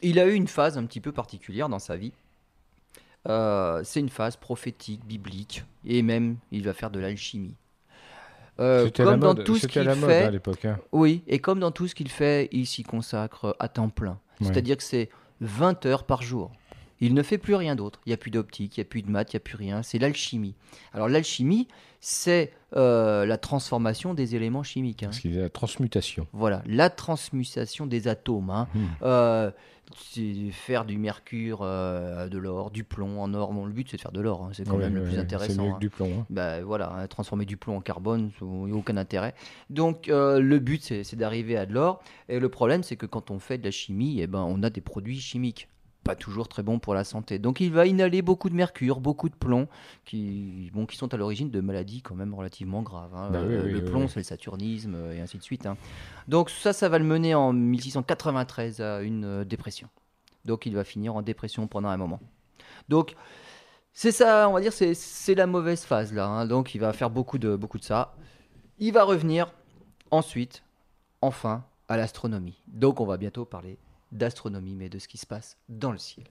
[0.02, 2.12] il a eu une phase un petit peu particulière dans sa vie.
[3.28, 7.54] Euh, c'est une phase prophétique, biblique, et même il va faire de l'alchimie.
[8.60, 10.64] Euh, C'était la mode, tout ce qu'il la mode fait, à l'époque.
[10.66, 10.78] hein.
[10.92, 14.18] oui, et comme dans tout ce qu'il fait, il s'y consacre à temps plein.
[14.40, 14.46] Ouais.
[14.48, 15.08] C'est-à-dire que c'est
[15.40, 16.52] 20 heures par jour.
[17.04, 18.00] Il ne fait plus rien d'autre.
[18.06, 19.56] Il n'y a plus d'optique, il n'y a plus de maths, il n'y a plus
[19.56, 19.82] rien.
[19.82, 20.54] C'est l'alchimie.
[20.92, 21.68] Alors l'alchimie,
[22.00, 25.02] c'est euh, la transformation des éléments chimiques.
[25.02, 25.10] hein.
[25.24, 26.26] A la transmutation.
[26.32, 28.50] Voilà, la transmutation des atomes.
[28.50, 28.68] hein.
[28.74, 28.84] Hmm.
[29.02, 29.50] Euh,
[29.96, 33.52] c'est faire du mercure, euh, de l'or, du plomb en or.
[33.52, 34.42] Bon, le but, c'est de faire de l'or.
[34.44, 34.50] hein.
[34.54, 35.52] C'est quand Ouais, même le plus ouais, intéressant.
[35.54, 35.74] C'est mieux hein.
[35.74, 36.10] que du plomb.
[36.20, 36.26] hein.
[36.30, 39.34] Bah, voilà, hein, transformer du plomb en carbone, il n'y a aucun intérêt.
[39.70, 42.02] Donc le but, c'est c'est d'arriver à de l'or.
[42.30, 44.70] Et le problème, c'est que quand on fait de la chimie, eh ben, on a
[44.70, 45.68] des produits chimiques.
[46.04, 47.38] Pas toujours très bons pour la santé.
[47.38, 49.68] Donc il va inhaler beaucoup de mercure, beaucoup de plomb,
[50.04, 53.14] qui, bon, qui sont à l'origine de maladies quand même relativement graves.
[53.14, 53.30] hein.
[53.32, 55.64] Bah oui, Euh, oui, le oui, plomb, c'est le saturnisme, euh, et ainsi de suite.
[55.66, 55.76] hein.
[56.28, 59.88] Donc ça, ça va le mener en 1693 à une euh, dépression.
[60.44, 62.20] Donc il va finir en dépression pendant un moment.
[62.90, 63.16] Donc
[63.94, 66.26] c'est ça, on va dire, c'est c'est la mauvaise phase là.
[66.26, 66.46] hein.
[66.46, 68.14] Donc il va faire beaucoup de, beaucoup de ça.
[68.78, 69.52] Il va revenir
[70.10, 70.62] ensuite,
[71.22, 72.62] enfin, à l'astronomie.
[72.66, 73.78] Donc on va bientôt parler
[74.12, 76.26] d'astronomie, mais de ce qui se passe dans le ciel.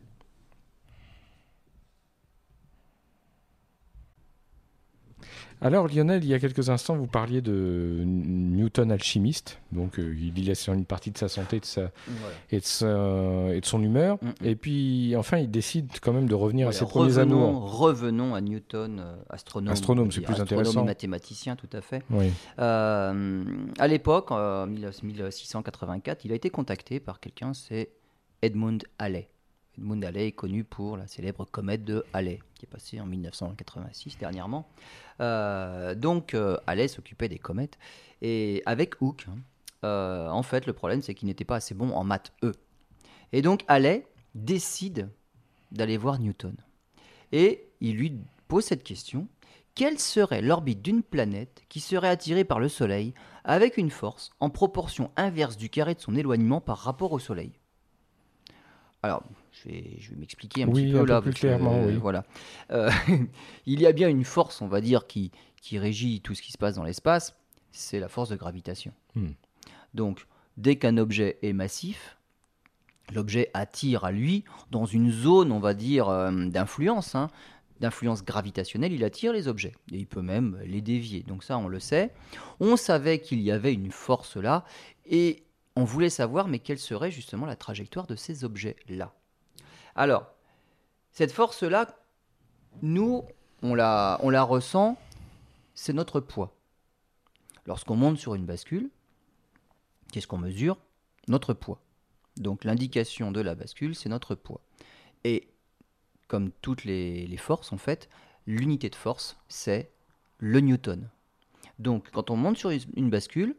[5.62, 9.60] Alors Lionel, il y a quelques instants, vous parliez de Newton alchimiste.
[9.72, 11.92] Donc euh, il y laisse une partie de sa santé de sa,
[12.52, 14.18] et, de sa- et de son humeur.
[14.22, 14.46] Mm.
[14.46, 17.80] Et puis enfin, il décide quand même de revenir à ses premiers amours.
[17.80, 19.72] revenons à Newton, euh, astronome.
[19.72, 20.82] Astronome, on c'est plus astronome intéressant.
[20.82, 22.04] et mathématicien, tout à fait.
[22.10, 22.30] Oui.
[22.60, 23.44] Euh,
[23.80, 27.90] à l'époque, en 1684, il a été contacté par quelqu'un, c'est
[28.42, 29.30] Edmund Halley.
[29.78, 34.18] Edmund Halley est connu pour la célèbre comète de Halley, qui est passée en 1986
[34.18, 34.68] dernièrement.
[35.20, 37.78] Euh, donc, euh, Halley s'occupait des comètes.
[38.22, 39.38] Et avec Hooke, hein,
[39.84, 42.54] euh, en fait, le problème, c'est qu'il n'était pas assez bon en maths, eux.
[43.32, 45.10] Et donc, Halley décide
[45.72, 46.56] d'aller voir Newton.
[47.32, 49.28] Et il lui pose cette question
[49.76, 54.52] quelle serait l'orbite d'une planète qui serait attirée par le Soleil avec une force en
[54.52, 57.54] proportion inverse du carré de son éloignement par rapport au Soleil?
[59.02, 61.22] Alors, je vais, je vais m'expliquer un Oui, petit peu un peu là.
[61.22, 61.96] plus que, clairement, oui.
[61.96, 62.26] Voilà.
[62.72, 62.90] Euh,
[63.66, 66.52] il y a bien une force, on va dire, qui, qui régit tout ce qui
[66.52, 67.36] se passe dans l'espace,
[67.72, 68.92] c'est la force de gravitation.
[69.16, 69.32] Hmm.
[69.94, 72.18] Donc, dès qu'un objet est massif,
[73.14, 77.30] l'objet attire à lui dans une zone, on va dire, euh, d'influence, hein,
[77.80, 79.74] d'influence gravitationnelle, il attire les objets.
[79.92, 81.22] Et il peut même les dévier.
[81.24, 82.12] Donc ça, on le sait.
[82.60, 84.64] On savait qu'il y avait une force là,
[85.06, 85.44] et
[85.76, 89.14] on voulait savoir, mais quelle serait justement la trajectoire de ces objets-là
[89.96, 90.28] Alors,
[91.12, 91.96] cette force-là,
[92.82, 93.24] nous,
[93.62, 94.98] on la, ressent,
[95.76, 96.56] c'est notre poids.
[97.66, 98.90] Lorsqu'on monte sur une bascule,
[100.12, 100.78] qu'est-ce qu'on mesure?
[101.28, 101.80] Notre poids.
[102.36, 104.62] Donc l'indication de la bascule, c'est notre poids.
[105.24, 105.48] Et
[106.28, 108.10] comme toutes les, les forces, en fait,
[108.48, 109.92] l'unité de force, c'est
[110.40, 111.10] le newton.
[111.80, 113.56] Donc quand on monte sur une- bascule,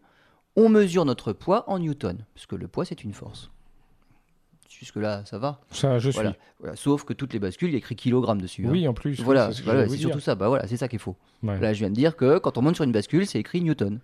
[0.56, 3.50] on mesure notre poids en newton, parce que le poids, c'est une force.
[4.78, 5.60] Jusque-là, ça va.
[5.70, 6.20] Ça, je suis.
[6.58, 6.76] Voilà.
[6.76, 8.66] Sauf que toutes les bascules, il y a écrit kilogramme dessus.
[8.66, 8.70] hein.
[8.70, 9.20] Oui, en plus.
[9.20, 10.34] Voilà, c'est voilà, surtout ça.
[10.34, 11.16] Bah voilà, c'est ça qui est faux.
[11.42, 11.58] Ouais.
[11.60, 14.00] Là, je viens de dire que quand on monte sur une bascule, c'est écrit newton.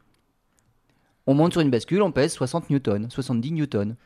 [1.26, 3.96] On monte sur une bascule, on pèse 60 newtons, 70 newtons.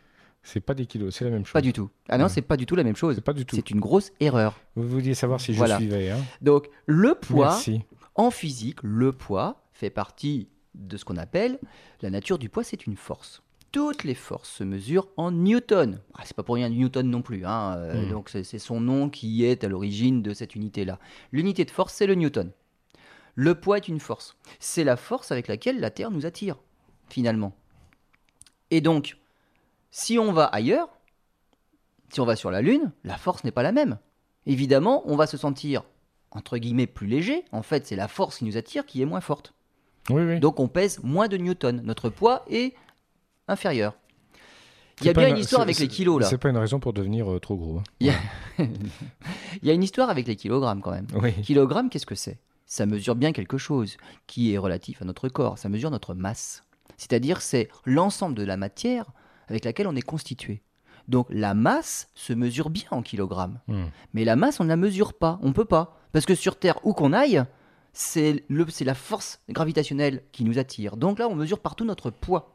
[0.42, 1.52] C'est pas des kilos, c'est la même chose.
[1.54, 1.88] Pas du tout.
[2.08, 2.30] Ah non, Ouais.
[2.30, 3.14] c'est pas du tout la même chose.
[3.14, 3.56] C'est pas du tout.
[3.56, 4.58] C'est une grosse erreur.
[4.76, 5.76] Vous vouliez savoir si je Voilà.
[5.78, 6.10] suivais.
[6.10, 7.82] Hein Donc, le poids, Merci.
[8.14, 11.58] en physique, le poids fait partie de ce qu'on appelle
[12.02, 13.42] la nature du poids, c'est une force.
[13.74, 16.00] Toutes les forces se mesurent en newton.
[16.14, 17.44] Ah, c'est pas pour rien newton non plus.
[17.44, 18.10] hein, euh, Mm.
[18.10, 21.00] Donc, c'est son nom qui est à l'origine de cette unité-là.
[21.32, 22.52] L'unité de force, c'est le newton.
[23.34, 24.36] Le poids est une force.
[24.60, 26.56] C'est la force avec laquelle la Terre nous attire,
[27.08, 27.52] finalement.
[28.70, 29.16] Et donc,
[29.90, 30.88] si on va ailleurs,
[32.10, 33.98] si on va sur la Lune, la force n'est pas la même.
[34.46, 35.82] Évidemment, on va se sentir,
[36.30, 37.44] entre guillemets, plus léger.
[37.50, 39.52] En fait, c'est la force qui nous attire qui est moins forte.
[40.10, 40.38] Oui, oui.
[40.38, 41.80] Donc, on pèse moins de newtons.
[41.82, 42.74] Notre poids est
[43.48, 43.94] inférieur.
[45.00, 46.26] Il y a bien une histoire avec les kilos, là.
[46.28, 47.78] C'est pas une raison pour devenir euh, trop gros.
[47.78, 47.82] hein.
[48.00, 48.14] Il y, a...
[48.58, 51.06] il y a une histoire avec les kilogrammes, quand même.
[51.14, 51.32] Oui.
[51.42, 52.38] Kilogramme, qu'est-ce que c'est?
[52.66, 53.96] Ça mesure bien quelque chose
[54.28, 55.58] qui est relatif à notre corps.
[55.58, 56.62] Ça mesure notre masse.
[56.96, 59.06] C'est-à-dire, c'est l'ensemble de la matière
[59.48, 60.62] avec laquelle on est constitué.
[61.08, 63.60] Donc, la masse se mesure bien en kilogrammes.
[63.66, 63.86] Hmm.
[64.14, 65.38] Mais la masse, on ne la mesure pas.
[65.42, 65.98] On peut pas.
[66.12, 67.42] Parce que sur Terre, où qu'on aille,
[67.92, 70.96] c'est le- c'est la force gravitationnelle qui nous attire.
[70.96, 72.53] Donc là, on mesure partout notre poids.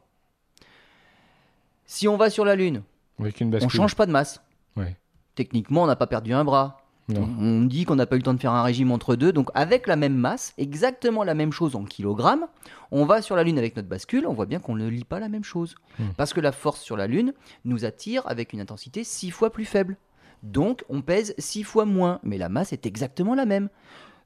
[1.90, 2.84] Si on va sur la Lune,
[3.18, 4.40] Avec une on change pas de masse.
[4.76, 4.96] Ouais.
[5.34, 6.82] Techniquement, on n'a pas perdu un bras.
[7.08, 7.28] Non.
[7.40, 9.32] On dit qu'on n'a pas eu le temps de faire un régime entre deux.
[9.32, 12.46] Donc, avec la même masse, exactement la même chose en kilogrammes,
[12.92, 14.24] on va sur la Lune avec notre bascule.
[14.28, 15.74] On voit bien qu'on ne lit pas la même chose.
[15.98, 16.10] Hmm.
[16.16, 17.32] Parce que la force sur la Lune
[17.64, 19.96] nous attire avec une intensité six fois plus faible.
[20.44, 22.20] Donc, on pèse six fois moins.
[22.22, 23.68] Mais la masse est exactement la même.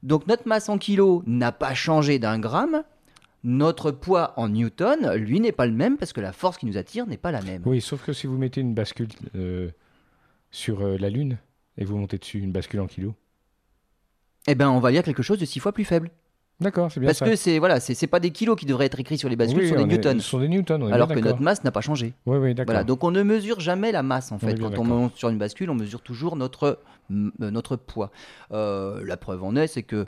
[0.03, 2.83] Donc, notre masse en kilos n'a pas changé d'un gramme.
[3.47, 6.77] Notre poids en newton, lui, n'est pas le même parce que la force qui nous
[6.77, 7.61] attire n'est pas la même.
[7.65, 9.69] Oui, sauf que si vous mettez une bascule euh,
[10.49, 11.37] sur euh, la Lune
[11.77, 13.13] et vous montez dessus une bascule en kilos.
[14.47, 16.09] Eh ben, on va lire quelque chose de six fois plus faible.
[16.59, 17.25] D'accord, c'est bien Parce ça.
[17.25, 19.69] que c'est voilà, c'est pas des kilos qui devraient être écrits sur les bascules, Oui,
[19.69, 20.19] ce sont des newtons.
[20.19, 22.13] Ce sont des newtons, on est Alors bien que notre masse n'a pas changé.
[22.25, 22.73] Oui, oui, d'accord.
[22.73, 24.57] Voilà, donc on ne mesure jamais la masse en fait.
[24.57, 26.79] Quand on monte sur une bascule, on mesure toujours notre,
[27.11, 28.09] euh, notre poids.
[28.53, 30.05] Euh, la preuve en est, c'est que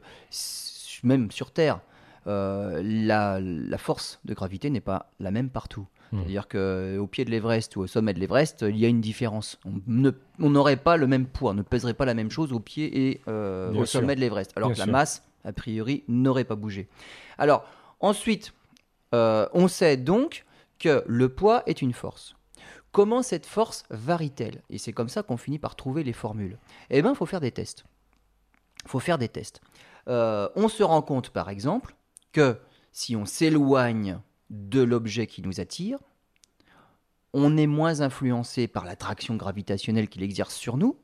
[1.03, 1.81] même sur Terre,
[2.27, 5.87] euh, la, la force de gravité n'est pas la même partout.
[6.11, 6.19] Hmm.
[6.19, 9.59] C'est-à-dire qu'au pied de l'Everest ou au sommet de l'Everest, il y a une différence.
[10.39, 13.09] On n'aurait pas le même poids, on ne pèserait pas la même chose au pied
[13.09, 14.01] et euh, au sûr.
[14.01, 14.51] sommet de l'Everest.
[14.55, 16.87] Alors Bien que la masse, a priori, n'aurait pas bougé.
[17.37, 17.65] Alors,
[17.99, 18.53] ensuite,
[19.13, 20.45] euh, on sait donc
[20.79, 22.35] que le poids est une force.
[22.91, 24.61] Comment cette force varie-t-elle?
[24.69, 26.57] Et c'est comme ça qu'on finit par trouver les formules.
[26.89, 27.85] Eh bien, il faut faire des tests.
[28.85, 29.61] Il faut faire des tests.
[30.07, 31.95] Euh, on se rend compte, par exemple,
[32.37, 32.59] que
[32.91, 34.19] si on s'éloigne
[34.51, 35.97] de l'objet qui nous attire,
[37.33, 40.99] on est moins influencé par l'attraction gravitationnelle qu'il exerce sur nous,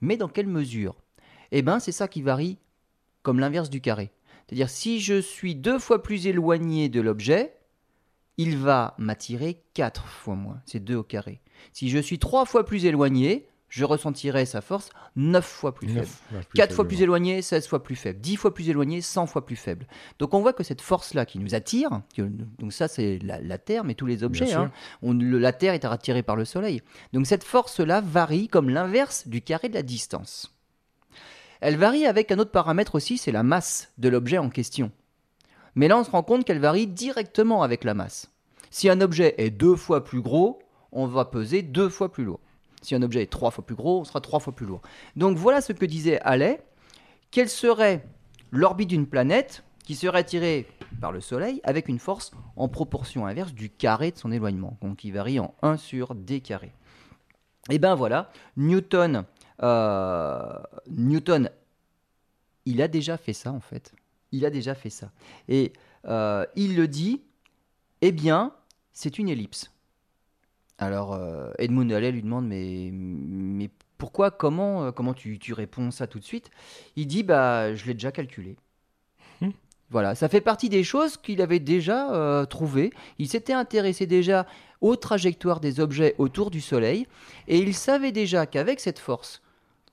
[0.00, 1.02] mais dans quelle mesure?
[1.50, 2.58] Eh bien, c'est ça qui varie
[3.24, 4.12] comme l'inverse du carré.
[4.46, 7.56] C'est-à-dire, si je suis deux fois plus éloigné de l'objet,
[8.36, 10.62] il va m'attirer quatre fois moins.
[10.66, 11.40] C'est 2 au carré.
[11.72, 16.00] Si je suis trois fois plus éloigné, je ressentirai sa force neuf fois plus faible.
[16.00, 17.02] Neuf, ouais, 4 fois plus ouais.
[17.02, 18.20] éloigné, 16 fois plus faible.
[18.20, 19.86] 10 fois plus éloigné, 100 fois plus faible.
[20.18, 23.58] Donc on voit que cette force-là qui nous attire, que- donc ça c'est la, la
[23.58, 24.70] Terre, mais tous les objets, hein,
[25.02, 26.80] on- le- la Terre est attirée par le Soleil.
[27.12, 30.52] Donc cette force-là varie comme l'inverse du carré de la distance.
[31.60, 34.92] Elle varie avec un autre paramètre aussi, c'est la masse de l'objet en question.
[35.74, 38.30] Mais là on se rend compte qu'elle varie directement avec la masse.
[38.70, 40.60] Si un objet est deux fois plus gros,
[40.92, 42.40] on va peser deux fois plus lourd.
[42.86, 44.80] Si un objet est trois fois plus gros, on sera trois fois plus lourd.
[45.16, 46.62] Donc voilà ce que disait Halley.
[47.32, 48.06] Quelle serait
[48.52, 50.68] l'orbite d'une planète qui serait attirée
[51.00, 54.98] par le Soleil avec une force en proportion inverse du carré de son éloignement, donc
[54.98, 56.72] qui varie en 1 sur d carré.
[57.70, 59.24] Et ben voilà, Newton,
[59.64, 60.52] euh,
[60.88, 61.50] Newton,
[62.66, 63.96] il a déjà fait ça en fait.
[64.30, 65.10] Il a déjà fait ça.
[65.48, 65.72] Et
[66.04, 67.22] euh, il le dit,
[68.00, 68.52] eh bien,
[68.92, 69.72] c'est une ellipse.
[70.78, 75.90] Alors euh, Edmund Halley lui demande mais, mais pourquoi, comment, euh, comment tu, tu réponds
[75.90, 76.50] ça tout de suite?
[76.96, 78.56] Il dit bah je l'ai déjà calculé.
[79.40, 79.50] Hmm.
[79.90, 82.92] Voilà, ça fait partie des choses qu'il avait déjà euh, trouvées.
[83.18, 84.46] Il s'était intéressé déjà
[84.80, 87.06] aux trajectoires des objets autour du Soleil
[87.48, 89.42] et il savait déjà qu'avec cette force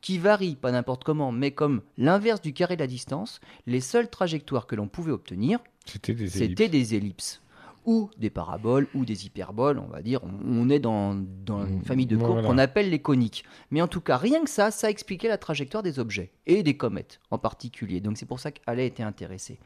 [0.01, 4.09] qui varie pas n'importe comment, mais comme l'inverse du carré de la distance, les seules
[4.09, 7.41] trajectoires que l'on pouvait obtenir, C'était des ellipses
[7.85, 10.21] ou des paraboles ou des hyperboles, on va dire.
[10.23, 12.47] On, on est dans, dans une Mm, famille de courbes voilà.
[12.47, 13.43] qu'on appelle les coniques.
[13.71, 16.77] Mais en tout cas, rien que ça, ça expliquait la trajectoire des objets et des
[16.77, 17.99] comètes en particulier.
[18.01, 19.59] Donc c'est pour ça qu'Halley était intéressé.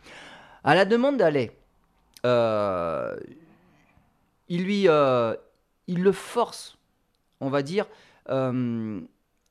[0.63, 1.51] À la demande d'Halley,
[2.25, 3.15] euh,
[4.49, 5.35] il lui, euh,
[5.87, 6.77] il le force,
[7.39, 7.85] on va dire,
[8.29, 8.99] euh,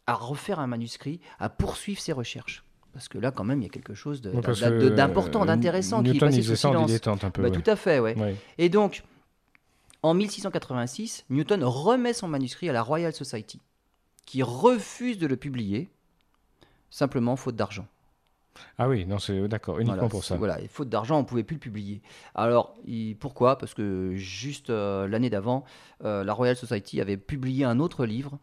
[0.07, 2.65] à refaire un manuscrit, à poursuivre ses recherches.
[2.97, 4.41] Parce que là, quand même, il y a quelque chose Ouais,
[4.91, 6.91] d'important, euh, d'intéressant qui est Newton, passé il sous silence.
[7.07, 7.43] un peu.
[7.43, 7.55] Bah, ouais.
[7.63, 8.17] Tout à fait, ouais.
[8.57, 9.05] Et donc,
[10.03, 13.61] en 1686, Newton remet son manuscrit à la Royal Society,
[14.25, 15.91] qui refuse de le publier,
[16.89, 17.87] simplement faute d'argent.
[18.79, 20.37] Ah oui, non, c'est d'accord, uniquement Voilà, pour ça.
[20.37, 22.01] Voilà, et faute d'argent, on ne pouvait plus le publier.
[22.35, 23.59] Alors, il- pourquoi?
[23.59, 25.67] Parce que juste euh, l'année d'avant,
[26.03, 28.39] euh, la Royal Society avait publié un autre livre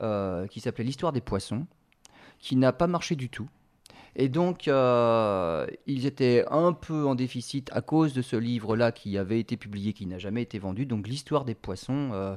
[0.00, 1.66] euh, qui s'appelait L'histoire des poissons,
[2.38, 3.48] qui n'a pas marché du tout.
[4.18, 9.18] Et donc, euh, ils étaient un peu en déficit à cause de ce livre-là qui
[9.18, 10.86] avait été publié, qui n'a jamais été vendu.
[10.86, 12.34] Donc, l'histoire des poissons, euh,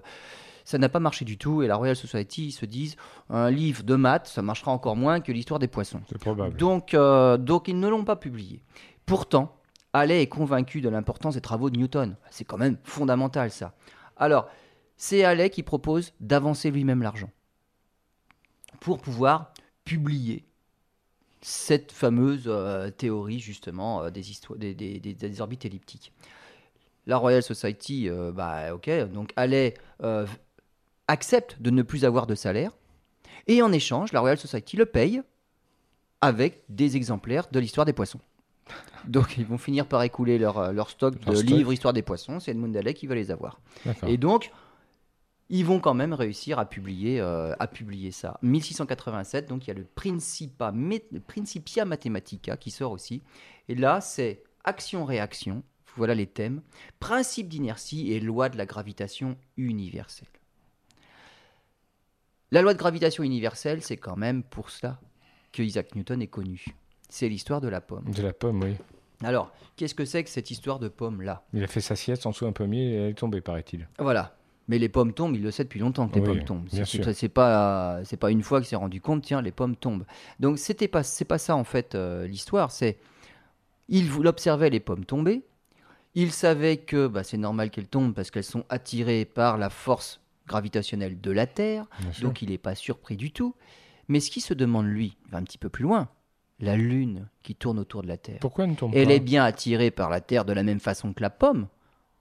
[0.65, 1.63] ça n'a pas marché du tout.
[1.63, 2.97] Et la Royal Society, ils se disent,
[3.29, 6.01] un livre de maths, ça marchera encore moins que l'histoire des poissons.
[6.09, 6.57] C'est probable.
[6.57, 8.61] Donc, euh, donc ils ne l'ont pas publié.
[9.05, 9.55] Pourtant,
[9.93, 12.17] Halley est convaincu de l'importance des travaux de Newton.
[12.29, 13.73] C'est quand même fondamental ça.
[14.17, 14.49] Alors,
[14.97, 17.29] c'est Halley qui propose d'avancer lui-même l'argent
[18.81, 19.53] pour pouvoir
[19.85, 20.48] publier
[21.41, 26.11] cette fameuse euh, théorie justement euh, des, histoires, des, des- des- des orbites elliptiques.
[27.07, 30.27] La Royal Society, euh, bah ok, donc euh,
[31.07, 32.71] accepte de ne plus avoir de salaire
[33.47, 35.21] et en échange, la Royal Society le paye
[36.21, 38.19] avec des exemplaires de l'histoire des poissons.
[39.07, 41.49] Donc ils vont finir par écouler leur, leur stock Leur de stock.
[41.49, 43.59] livres Histoire des poissons, c'est Edmund Halley qui va les avoir.
[44.05, 44.51] Et donc,
[45.49, 48.37] ils vont quand même réussir à publier, euh, à publier ça.
[48.43, 50.71] 1687, donc il y a le Principia,
[51.85, 53.23] Mathematica qui sort aussi.
[53.67, 55.63] Et là, c'est action-réaction,
[55.95, 56.61] voilà les thèmes,
[56.99, 60.27] principe d'inertie et loi de la gravitation universelle.
[62.51, 64.99] La loi de gravitation universelle, c'est quand même pour cela
[65.51, 66.65] que Isaac Newton est connu.
[67.09, 68.11] C'est l'histoire de la pomme.
[68.11, 68.75] De la pomme, oui.
[69.23, 71.43] Alors, qu'est-ce que c'est que cette histoire de pomme-là?
[71.53, 73.87] Il a fait sa sieste en dessous un pommier et elle est tombée, paraît-il.
[73.97, 74.38] Voilà.
[74.69, 76.67] Mais les pommes tombent, il le sait depuis longtemps que les Oui, pommes tombent.
[76.69, 80.05] C'est- pas, c'est pas une fois qu'il s'est rendu compte, tiens, les pommes tombent.
[80.39, 82.69] Donc c'était pas, c'est pas ça en fait euh, l'histoire.
[82.71, 82.97] C'est,
[83.89, 85.41] il observait les pommes tomber.
[86.15, 90.21] Il savait que bah, c'est normal qu'elles tombent parce qu'elles sont attirées par la force
[90.47, 91.85] gravitationnelle de la Terre.
[91.99, 92.27] Bien sûr.
[92.27, 93.55] Donc il n'est pas surpris du tout.
[94.07, 96.09] Mais ce qui se demande lui, il va un petit peu plus loin,
[96.59, 98.39] la Lune qui tourne autour de la Terre.
[98.39, 99.13] Pourquoi elle ne tombe Elle pas?
[99.13, 101.67] est bien attirée par la Terre de la même façon que la pomme.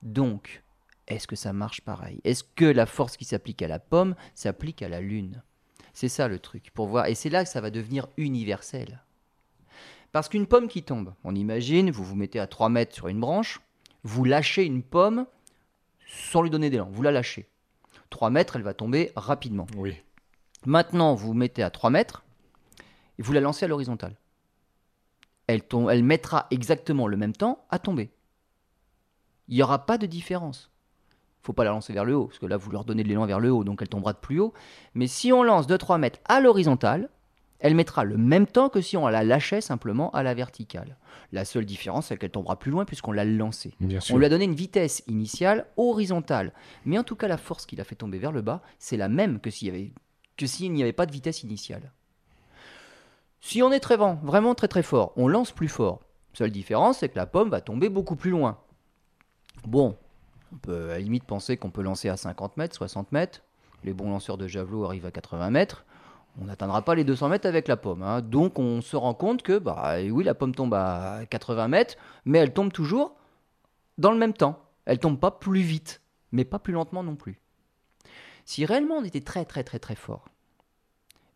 [0.02, 0.62] Donc,
[1.09, 2.21] est-ce que ça marche pareil?
[2.25, 5.42] Est-ce que la force qui s'applique à la pomme s'applique à la Lune?
[5.92, 7.07] C'est ça le truc, pour voir.
[7.07, 9.03] Et c'est là que ça va devenir universel.
[10.12, 13.21] Parce qu'une pomme qui tombe, on imagine, vous vous mettez à 3 mètres sur une
[13.21, 13.61] branche,
[14.05, 15.27] vous lâchez une pomme
[16.07, 17.49] sans lui donner d'élan, vous la lâchez.
[18.11, 19.66] 3 mètres, elle va tomber rapidement.
[19.77, 19.97] Oui.
[20.64, 22.25] Maintenant, vous vous mettez à 3 mètres
[23.18, 24.16] et vous la lancez à l'horizontale.
[25.47, 25.62] Elle,
[26.05, 28.11] mettra exactement le même temps à tomber.
[29.49, 30.71] Il n'y aura pas de différence.
[31.48, 33.08] Il faut pas la lancer vers le haut, parce que là, vous leur donnez de
[33.08, 34.52] l'élan vers le haut, donc elle tombera de plus haut.
[34.92, 37.08] Mais si on lance de 3 mètres à l'horizontale,
[37.58, 40.98] elle mettra le même temps que si on la lâchait simplement à la verticale.
[41.33, 43.73] La seule différence, c'est qu'elle tombera plus loin puisqu'on l'a lancée.
[44.10, 46.52] On lui a donné une vitesse initiale horizontale.
[46.85, 49.08] Mais en tout cas, la force qui l'a fait tomber vers le bas, c'est la
[49.08, 49.92] même que s'il avait
[50.37, 51.92] que s'il n'y avait pas de vitesse initiale.
[53.40, 56.00] Si on est très vent, vraiment très très fort, on lance plus fort.
[56.35, 58.58] Seule différence, c'est que la pomme va tomber beaucoup plus loin.
[59.66, 59.96] Bon,
[60.53, 63.42] on peut à la limite penser qu'on peut lancer à 50 mètres, 60 mètres.
[63.85, 65.85] Les bons lanceurs de javelot arrivent à 80 mètres.
[66.40, 68.03] On n'atteindra pas les 200 mètres avec la pomme.
[68.03, 68.21] hein.
[68.23, 72.38] Donc on se rend compte que, bah oui, la pomme tombe à 80 mètres, mais
[72.38, 73.17] elle tombe toujours
[73.99, 74.63] dans le même temps.
[74.85, 76.01] Elle tombe pas plus vite,
[76.33, 77.40] mais pas plus lentement non plus.
[78.44, 80.25] Si réellement on était très très très très fort,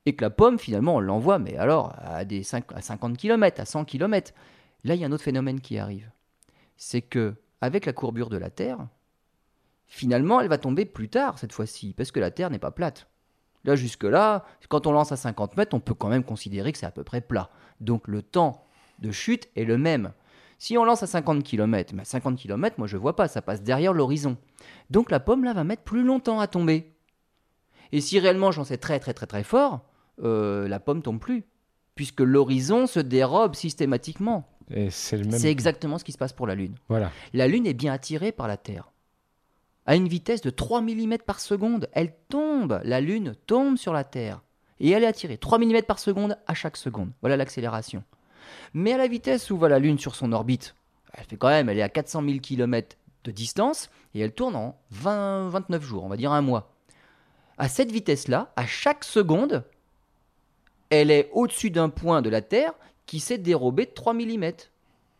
[0.06, 3.60] et que la pomme, finalement, on l'envoie, mais alors à, des 5 à 50 km,
[3.60, 4.32] à 100 km.
[4.84, 6.10] Là, il y a un autre phénomène qui arrive.
[6.76, 8.78] C'est que, avec la courbure de la Terre,
[9.92, 13.08] finalement, elle va tomber plus tard cette fois-ci, parce que la Terre n'est pas plate.
[13.64, 16.86] Là, jusque-là, quand on lance à 50 mètres, on peut quand même considérer que c'est
[16.86, 17.50] à peu près plat.
[17.80, 18.64] Donc le temps
[19.00, 20.12] de chute est le même.
[20.58, 23.42] Si on lance à 50 km, mais à 50 km, moi je vois pas, ça
[23.42, 24.38] passe derrière l'horizon.
[24.90, 26.94] Donc la pomme là va mettre plus longtemps à tomber.
[27.92, 29.84] Et si réellement j'en sais très très très très fort,
[30.22, 31.44] euh, la pomme tombe plus,
[31.94, 34.48] puisque l'horizon se dérobe systématiquement.
[34.90, 35.38] c'est le même.
[35.38, 36.76] C'est exactement ce qui se passe pour la Lune.
[36.88, 37.10] Voilà.
[37.34, 38.91] La Lune est bien attirée par la Terre.
[39.84, 44.04] À une vitesse de 3 mm par seconde, elle tombe, la Lune tombe sur la
[44.04, 44.42] Terre.
[44.78, 47.10] Et elle est attirée 3 mm par seconde à chaque seconde.
[47.20, 48.04] Voilà l'accélération.
[48.74, 50.74] Mais à la vitesse où va la Lune sur son orbite,
[51.14, 54.56] elle fait quand même, elle est à 400 000 km de distance et elle tourne
[54.56, 56.72] en 20, 29 jours, on va dire un mois.
[57.58, 59.64] À cette vitesse-là, à chaque seconde,
[60.90, 62.72] elle est au-dessus d'un point de la Terre
[63.06, 64.52] qui s'est dérobé de 3 mm.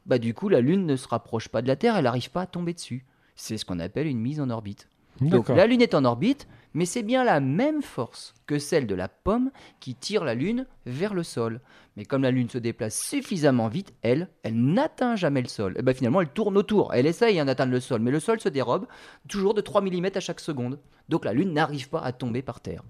[0.07, 2.43] Bah du coup, la Lune ne se rapproche pas de la Terre, elle n'arrive pas
[2.43, 3.05] à tomber dessus.
[3.35, 4.89] C'est ce qu'on appelle une mise en orbite.
[5.21, 8.95] Donc la Lune est en orbite, mais c'est bien la même force que celle de
[8.95, 11.61] la pomme qui tire la Lune vers le sol.
[11.97, 15.75] Mais comme la Lune se déplace suffisamment vite, elle, elle n'atteint jamais le sol.
[15.79, 16.95] Et ben finalement, elle tourne autour.
[16.95, 18.87] Elle essaye hein, d'atteindre le sol, mais le sol se dérobe
[19.29, 20.79] toujours de 3 mm à chaque seconde.
[21.09, 22.83] Donc la Lune n'arrive pas à tomber par terre.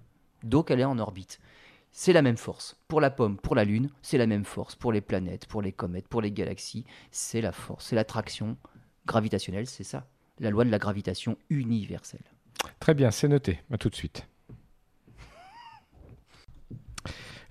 [0.45, 1.41] Donc elle est en orbite.
[1.91, 2.77] C'est la même force.
[2.89, 4.77] Pour la pomme, pour la Lune, c'est la même force.
[4.77, 7.87] Pour les planètes, pour les comètes, pour les galaxies, c'est la force.
[7.87, 8.57] C'est l'attraction
[9.07, 10.07] gravitationnelle, c'est ça.
[10.43, 12.25] La loi de la gravitation universelle.
[12.81, 13.61] Très bien, c'est noté.
[13.71, 14.27] À tout de suite.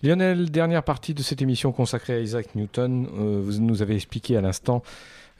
[0.03, 3.07] Lionel, dernière partie de cette émission consacrée à Isaac Newton.
[3.13, 4.83] Euh, vous nous avez expliqué à l'instant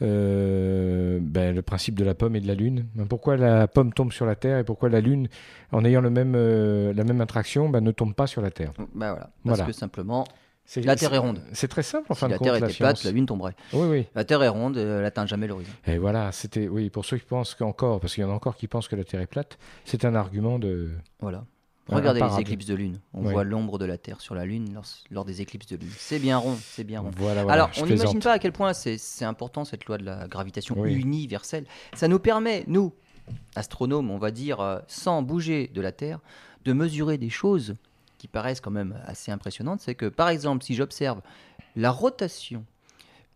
[0.01, 2.85] euh, ben, le principe de la pomme et de la lune.
[2.95, 5.27] Ben, pourquoi la pomme tombe sur la Terre et pourquoi la lune,
[5.73, 8.71] en ayant le même, euh, la même attraction, ben, ne tombe pas sur la Terre?
[8.95, 10.25] Ben voilà, Parce que simplement,
[10.77, 11.41] la Terre est ronde.
[11.53, 12.47] C'est très simple en fin de compte.
[12.47, 13.55] La Terre était plate, la Lune tomberait.
[13.73, 14.07] Oui, oui.
[14.15, 15.71] La Terre est ronde, elle n'atteint jamais l'horizon.
[15.85, 18.55] Et voilà, c'était oui pour ceux qui pensent qu'encore, parce qu'il y en a encore
[18.55, 20.91] qui pensent que la Terre est plate, c'est un argument de.
[21.19, 21.43] Voilà.
[21.87, 22.99] Regardez les éclipses de lune.
[23.13, 25.89] On voit l'ombre de la Terre sur la Lune lors, des éclipses de lune.
[25.97, 27.11] C'est bien rond, c'est bien rond.
[27.17, 30.85] Voilà, Alors, on n'imagine pas à quel point c'est important cette loi de la gravitation
[30.85, 31.65] universelle.
[31.93, 32.93] Ça nous permet, nous,
[33.55, 36.19] astronomes, on va dire, euh, sans bouger de la Terre,
[36.65, 37.75] de mesurer des choses
[38.21, 39.81] qui paraissent quand même assez impressionnantes.
[39.81, 41.21] C'est que, par exemple, si j'observe
[41.75, 42.65] la rotation,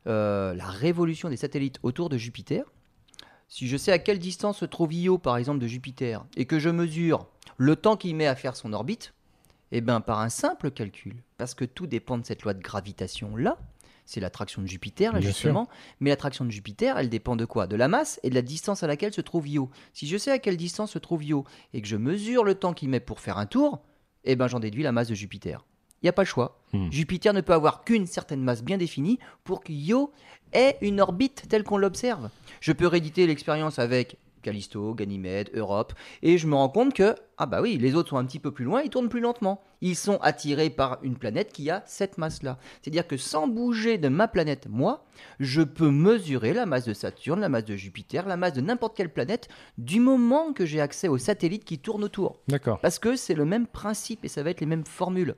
[0.05, 2.65] euh, la révolution des satellites autour de Jupiter,
[3.47, 6.59] si je sais à quelle distance se trouve Io, par exemple, de Jupiter, et que
[6.59, 7.25] je mesure
[7.57, 9.15] le temps qu'il met à faire son orbite,
[9.71, 13.57] eh bien, par un simple calcul, parce que tout dépend de cette loi de gravitation-là,
[14.05, 15.67] c'est l'attraction de Jupiter, là, justement.
[15.99, 17.65] Mais l'attraction de Jupiter, elle dépend de quoi?
[17.65, 19.71] De la masse et de la distance à laquelle se trouve Io.
[19.93, 22.73] Si je sais à quelle distance se trouve Io et que je mesure le temps
[22.73, 23.81] qu'il met pour faire un tour,
[24.25, 25.65] eh ben j'en déduis la masse de Jupiter.
[26.01, 26.59] Il n'y a pas le choix.
[26.73, 26.91] Hmm.
[26.91, 30.11] Jupiter ne peut avoir qu'une certaine masse bien définie pour que Io
[30.53, 32.29] ait une orbite telle qu'on l'observe.
[32.59, 37.47] Je peux rééditer l'expérience avec Callisto, Ganymède, Europe, et je me rends compte que, ah
[37.47, 39.63] bah oui, les autres sont un petit peu plus loin, ils tournent plus lentement.
[39.81, 42.59] Ils sont attirés par une planète qui a cette masse-là.
[42.81, 45.03] C'est-à-dire que sans bouger de ma planète, moi,
[45.39, 48.95] je peux mesurer la masse de Saturne, la masse de Jupiter, la masse de n'importe
[48.95, 52.39] quelle planète, du moment que j'ai accès aux satellites qui tournent autour.
[52.47, 52.79] D'accord.
[52.81, 55.35] Parce que c'est le même principe et ça va être les mêmes formules.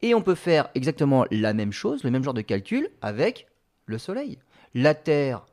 [0.00, 3.46] Et on peut faire exactement la même chose, le même genre de calcul avec
[3.86, 4.38] le Soleil.
[4.74, 5.44] La Terre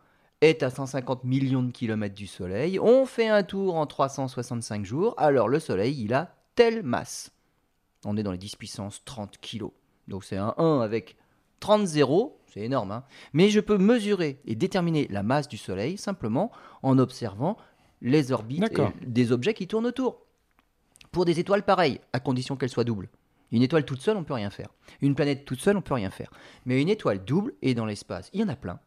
[0.41, 2.79] est à 150 millions de kilomètres du Soleil.
[2.79, 5.13] On fait un tour en 365 jours.
[5.17, 7.31] Alors le Soleil, il a telle masse.
[8.05, 9.71] On est dans les 10 puissance 30 kilos.
[10.07, 11.17] Donc c'est un 1 avec
[11.59, 12.91] 30 zéros, c'est énorme.
[12.91, 13.03] Hein.
[13.33, 16.51] Mais je peux mesurer et déterminer la masse du Soleil simplement
[16.83, 17.57] en observant
[18.01, 18.63] les orbites
[19.05, 20.21] des objets qui tournent autour.
[21.11, 23.09] Pour des étoiles pareilles, à condition qu'elles soient doubles.
[23.51, 24.69] Une étoile toute seule, on ne peut rien faire.
[25.01, 26.29] Une planète toute seule, on ne peut rien faire.
[26.65, 28.79] Mais une étoile double et dans l'espace, il y en a plein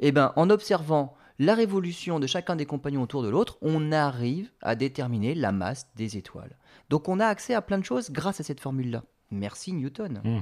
[0.00, 4.50] eh ben, en observant la révolution de chacun des compagnons autour de l'autre, on arrive
[4.62, 6.56] à déterminer la masse des étoiles.
[6.88, 9.02] Donc on a accès à plein de choses grâce à cette formule-là.
[9.30, 10.20] Merci Newton.
[10.24, 10.40] Hmm.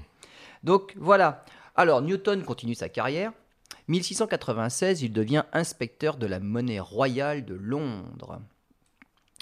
[0.63, 1.45] Donc voilà.
[1.75, 3.33] Alors Newton continue sa carrière.
[3.89, 8.41] 1696, il devient inspecteur de la monnaie royale de Londres.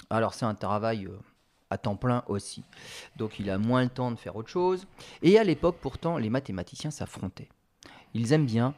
[0.09, 1.17] Alors c'est un travail euh,
[1.69, 2.63] à temps plein aussi.
[3.15, 4.85] Donc il a moins le temps de faire autre chose.
[5.21, 7.49] Et à l'époque pourtant, les mathématiciens s'affrontaient.
[8.13, 8.73] Ils aiment bien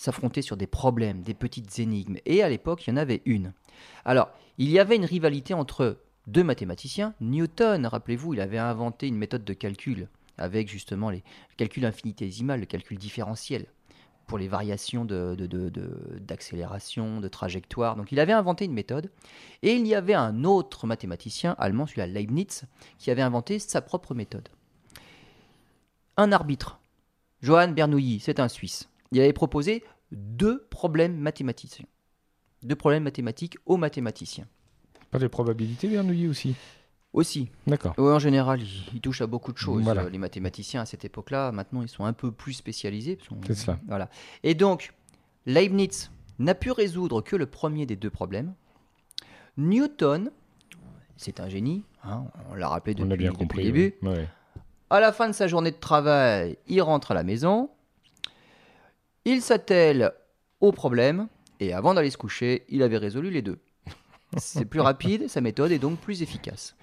[0.00, 2.16] s'affronter sur des problèmes, des petites énigmes.
[2.24, 3.52] Et à l'époque, il y en avait une.
[4.06, 7.12] Alors, il y avait une rivalité entre deux mathématiciens.
[7.20, 12.60] Newton, rappelez-vous, il avait inventé une méthode de calcul avec justement les, le calcul infinitésimal,
[12.60, 13.66] le calcul différentiel
[14.26, 17.96] pour les variations d'accélération, de, de, trajectoire.
[17.96, 19.10] Donc il avait inventé une méthode.
[19.60, 22.64] Et il y avait un autre mathématicien allemand, celui-là Leibniz,
[22.96, 24.48] qui avait inventé sa propre méthode.
[26.16, 26.80] un arbitre,
[27.42, 28.88] Johann Bernoulli, c'est un Suisse.
[29.12, 29.82] Il avait proposé
[30.12, 31.86] deux problèmes mathématiciens.
[32.62, 34.46] Deux problèmes mathématiques aux mathématiciens.
[35.10, 36.54] Pas des probabilités, Bernoulli aussi
[37.12, 37.48] Aussi.
[37.66, 37.94] D'accord.
[37.98, 39.82] En général, ils, ils touchent à beaucoup de choses.
[39.82, 40.02] Voilà.
[40.04, 43.18] euh, les mathématiciens à cette époque-là, maintenant, ils sont un peu plus spécialisés.
[43.46, 43.80] C'est cela.
[43.88, 44.08] Voilà.
[44.44, 44.92] Et donc,
[45.46, 48.54] Leibniz n'a pu résoudre que le premier des deux problèmes.
[49.56, 50.30] Newton,
[51.16, 53.58] c'est un génie, hein, on l'a rappelé depuis, On a bien compris.
[53.58, 53.94] le début.
[54.02, 54.08] oui.
[54.08, 54.28] Ouais.
[54.90, 57.70] À la fin de sa journée de travail, il rentre à la maison,
[59.24, 60.12] il s'attelle
[60.60, 63.58] au problème, et avant d'aller se coucher, il avait résolu les deux.
[64.36, 66.76] C'est plus rapide, sa méthode est donc plus efficace.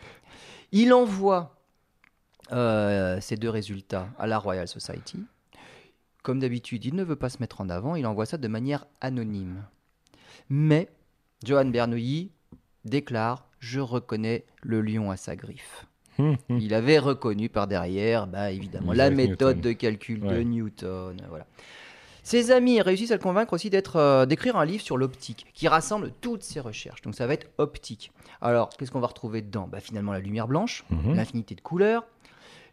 [0.72, 1.56] Il envoie
[2.52, 5.24] euh, ces deux résultats à la Royal Society.
[6.24, 8.86] Comme d'habitude, il ne veut pas se mettre en avant, il envoie ça de manière
[9.00, 9.64] anonyme.
[10.50, 10.90] Mais
[11.44, 12.32] Johann Bernoulli
[12.86, 15.86] déclare Je reconnais le lion à sa griffe.
[16.20, 16.60] Hum, hum.
[16.60, 19.72] Il avait reconnu par derrière, bah, évidemment, la méthode Newton.
[19.72, 20.42] de calcul de.
[20.42, 21.22] Newton.
[21.30, 21.46] Voilà.
[22.28, 25.70] Ses amis réussissent à le convaincre aussi d'être, euh, d'écrire un livre sur l'optique qui
[25.70, 27.02] rassemble toutes ses recherches.
[27.04, 28.12] Donc ça va être optique.
[28.42, 29.70] Alors, qu'est-ce qu'on va retrouver dedans?
[29.72, 31.16] Bah, Finalement, la lumière blanche, Mhm.
[31.16, 32.04] l'infinité de couleurs,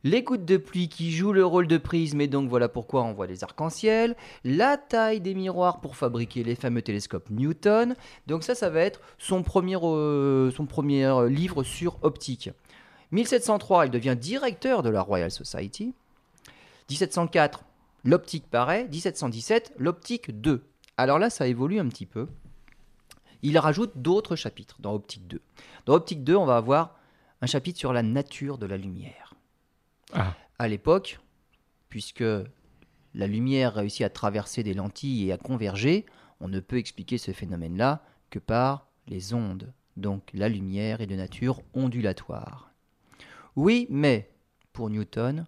[0.03, 3.13] les gouttes de pluie qui jouent le rôle de prisme, et donc voilà pourquoi on
[3.13, 7.95] voit les arcs-en-ciel, la taille des miroirs pour fabriquer les fameux télescopes Newton.
[8.27, 12.51] Donc ça, ça va être son premier, euh, son premier euh, livre sur optique.
[13.13, 15.95] 1703, il devient directeur de la Royal Society.
[16.91, 17.63] 1704,
[18.05, 18.89] l'optique paraît.
[18.89, 20.65] 1717, l'optique 2.
[20.97, 22.29] Alors là, ça évolue un petit peu.
[23.43, 25.43] Il rajoute d'autres chapitres dans Optique 2.
[25.87, 26.99] Dans Optique 2, on va avoir
[27.43, 29.35] un chapitre sur la nature de la lumière.
[30.15, 31.19] Ah, À l'époque,
[31.91, 32.25] puisque
[33.15, 36.07] la lumière réussit à traverser des lentilles et à converger,
[36.41, 39.73] on ne peut expliquer ce phénomène-là que par les ondes.
[39.97, 42.73] Donc la lumière est de nature ondulatoire.
[43.57, 44.31] Oui, mais
[44.73, 45.47] pour Newton,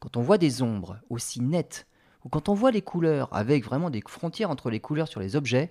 [0.00, 1.86] quand on voit des ombres aussi nettes,
[2.30, 5.70] quand on voit les couleurs avec vraiment des frontières entre les couleurs sur les objets,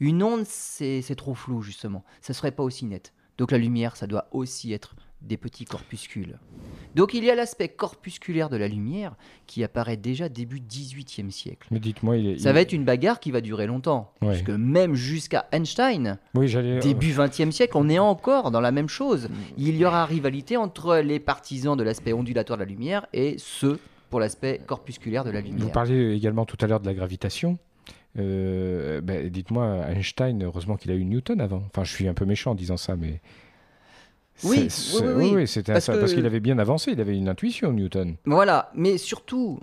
[0.00, 2.04] une onde, c'est trop flou justement.
[2.20, 3.12] Ça ne serait pas aussi net.
[3.36, 6.38] Donc la lumière, ça doit aussi être des petits corpuscules.
[6.94, 9.16] Donc il y a l'aspect corpusculaire de la lumière
[9.48, 11.66] qui apparaît déjà début 18e siècle.
[11.72, 12.38] mais dites-moi, il est.
[12.38, 14.12] Ça il- va être une bagarre qui va durer longtemps.
[14.22, 14.28] Ouais.
[14.30, 16.78] Puisque même jusqu'à Einstein, Oui, j'allais.
[16.78, 19.28] début 20e siècle, on est encore dans la même chose.
[19.56, 23.80] Il y aura rivalité entre les partisans de l'aspect ondulatoire de la lumière et ceux
[24.10, 25.72] pour l'aspect corpusculaire de la Vous lumière.
[25.72, 27.58] parliez également tout à l'heure de la gravitation.
[28.18, 31.62] Euh, ben, dites-moi, Einstein, heureusement qu'il a eu Newton avant.
[31.66, 33.20] Enfin, je suis un peu méchant en disant ça, mais.
[34.44, 35.48] Oui, C'est- oui, c'est- oui, oui.
[35.48, 38.16] c'était Parce qu'il avait bien avancé, il avait une intuition, Newton.
[38.24, 39.58] Voilà, mais surtout,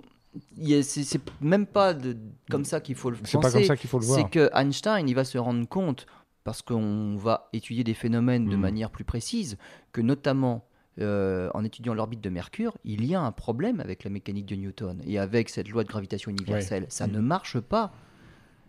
[0.82, 2.16] c'est même pas de,
[2.50, 3.30] comme ça qu'il faut le penser.
[3.32, 4.18] C'est pas comme ça qu'il faut le voir.
[4.20, 6.06] C'est que Einstein, il va se rendre compte,
[6.44, 8.60] parce qu'on va étudier des phénomènes de Mhm.
[8.60, 9.56] manière plus précise,
[9.92, 10.65] que notamment
[11.00, 14.54] euh, en étudiant l'orbite de Mercure, il y a un problème avec la mécanique de
[14.56, 16.86] Newton et avec cette loi de gravitation universelle.
[16.88, 17.12] Ça Mhm.
[17.14, 17.92] ne marche pas.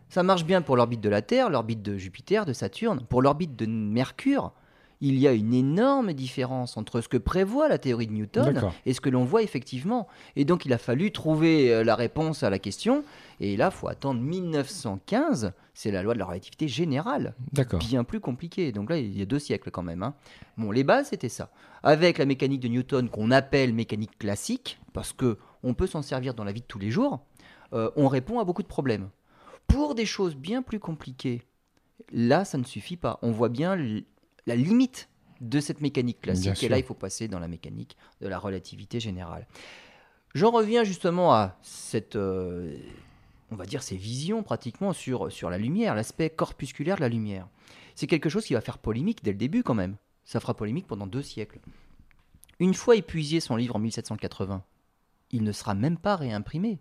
[0.10, 3.02] Ça marche bien pour l'orbite de la Terre, l'orbite de Jupiter, de Saturne.
[3.10, 4.54] Pour l'orbite de Mercure,
[5.00, 8.46] il y a une énorme différence entre ce que prévoit la théorie de Newton
[8.86, 10.08] et ce que l'on voit effectivement.
[10.36, 13.04] Et donc il a fallu trouver euh, la réponse à la question.
[13.40, 15.54] Et là, faut attendre 1915.
[15.76, 17.80] C'est la loi de la relativité générale, D'accord.
[17.80, 18.72] bien plus compliquée.
[18.72, 20.02] Donc là, il y a deux siècles quand même.
[20.02, 20.16] hein.
[20.58, 21.52] Bon, les bases c'était ça.
[21.84, 26.34] Avec la mécanique de Newton qu'on appelle mécanique classique, parce que on peut s'en servir
[26.34, 27.20] dans la vie de tous les jours.
[27.74, 29.10] euh, on répond à beaucoup de problèmes.
[29.68, 31.44] Pour des choses bien plus compliquées,
[32.12, 33.20] là, ça ne suffit pas.
[33.22, 33.76] On voit bien
[34.48, 35.10] la limite
[35.42, 36.64] de cette mécanique classique.
[36.64, 39.46] Et là, il faut passer dans la mécanique de la relativité générale.
[40.34, 42.76] J'en reviens justement à cette, euh,
[43.52, 47.48] on va dire, ces visions pratiquement sur, sur la lumière, l'aspect corpusculaire de la lumière.
[47.94, 49.96] C'est quelque chose qui va faire polémique dès le début quand même.
[50.26, 51.60] Ça fera polémique pendant deux siècles.
[52.60, 54.64] Une fois épuisé son livre en 1780,
[55.32, 56.80] il ne sera même pas réimprimé.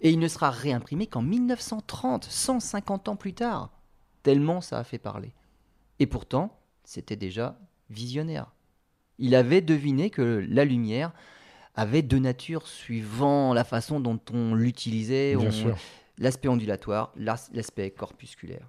[0.00, 3.70] Et il ne sera réimprimé qu'en 1930, 150 ans plus tard.
[4.22, 5.32] Tellement ça a fait parler.
[6.02, 7.56] Et pourtant, c'était déjà
[7.88, 8.50] visionnaire.
[9.18, 11.12] Il avait deviné que la lumière
[11.76, 15.50] avait deux natures suivant la façon dont on l'utilisait, on-
[16.18, 18.68] l'aspect ondulatoire, l'as- l'aspect corpusculaire.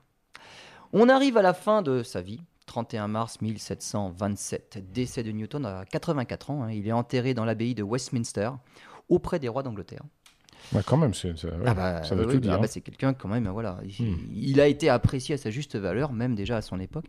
[0.94, 5.86] On arrive à la fin de sa vie, 31 mars 1727, décès de Newton à
[5.86, 6.64] 84 ans.
[6.64, 6.72] hein.
[6.72, 8.52] Il est enterré dans l'abbaye de Westminster,
[9.10, 10.04] auprès des rois d'Angleterre.
[10.74, 11.34] Ouais, quand même, c'est-
[11.66, 12.60] Ah bah, ça veut oui, tout bah, dire.
[12.62, 13.80] bah, c'est quelqu'un quand même, voilà.
[14.00, 14.18] Il, Hmm.
[14.34, 17.06] il a été apprécié à sa juste valeur, même déjà à son époque.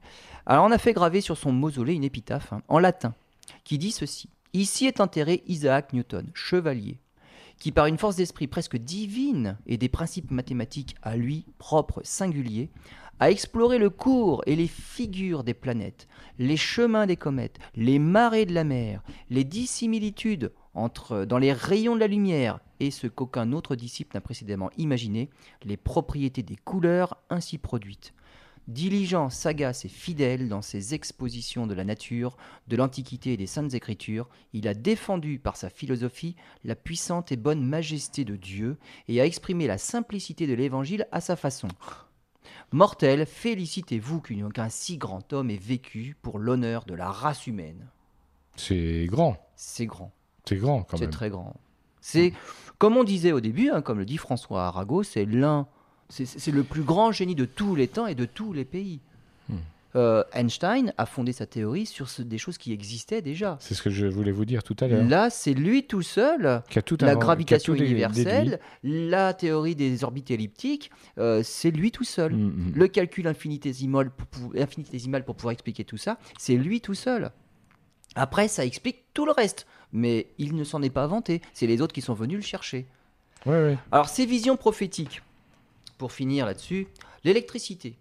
[0.47, 3.15] Alors on a fait graver sur son mausolée une épitaphe hein, en latin
[3.65, 6.99] qui dit ceci Ici est enterré Isaac Newton, chevalier,
[7.59, 12.69] qui par une force d'esprit presque divine et des principes mathématiques à lui propres, singuliers,
[13.21, 16.09] a exploré le cours et les figures des planètes,
[16.39, 21.95] les chemins des comètes, les marées de la mer, les dissimilitudes entre dans les rayons
[21.95, 25.31] de la lumière et ce qu'aucun autre disciple n'a précédemment imaginé,
[25.63, 28.13] les propriétés des couleurs ainsi produites.
[28.67, 32.37] Diligent, sagace et fidèle dans ses expositions de la nature,
[32.67, 36.35] de l'Antiquité et des Saintes Écritures, il a défendu par sa philosophie
[36.65, 41.21] la puissante et bonne majesté de Dieu et a exprimé la simplicité de l'Évangile à
[41.21, 41.69] sa façon.
[42.79, 47.87] Mortel, félicitez-vous qu'un si grand homme ait vécu pour l'honneur de la race humaine.
[48.57, 49.37] C'est grand.
[49.55, 50.11] C'est grand.
[50.45, 51.11] C'est grand quand C'est même.
[51.13, 51.55] très grand.
[52.01, 52.33] C'est,
[52.79, 55.69] comme on disait au début, hein, comme le dit François Arago, c'est l'un,
[56.09, 58.99] c'est- c'est le plus grand génie de tous les temps et de tous les pays.
[59.97, 63.57] Euh, Einstein a fondé sa théorie sur ce- des choses qui existaient déjà.
[63.61, 65.05] C'est ce que je voulais vous dire tout à l'heure.
[65.05, 66.63] Là, c'est lui tout seul.
[66.69, 70.33] Qui a tout La invent- gravitation qui a tout dé- universelle, la théorie des orbites
[70.33, 72.33] elliptiques, euh, c'est lui tout seul.
[72.33, 72.45] déduit.
[72.47, 72.73] Mm, mm.
[72.75, 77.31] Le calcul infinitésimal pour, pou- infinitésimal pour pouvoir expliquer tout ça, c'est lui tout seul.
[78.17, 81.41] Après, ça explique tout le reste, mais il ne s'en est pas vanté.
[81.53, 82.87] C'est les autres qui sont venus le chercher.
[83.47, 83.79] Ouais, ouais.
[83.93, 85.23] Alors, ces visions prophétiques,
[85.99, 86.87] pour finir là-dessus,
[87.25, 87.97] l'électricité.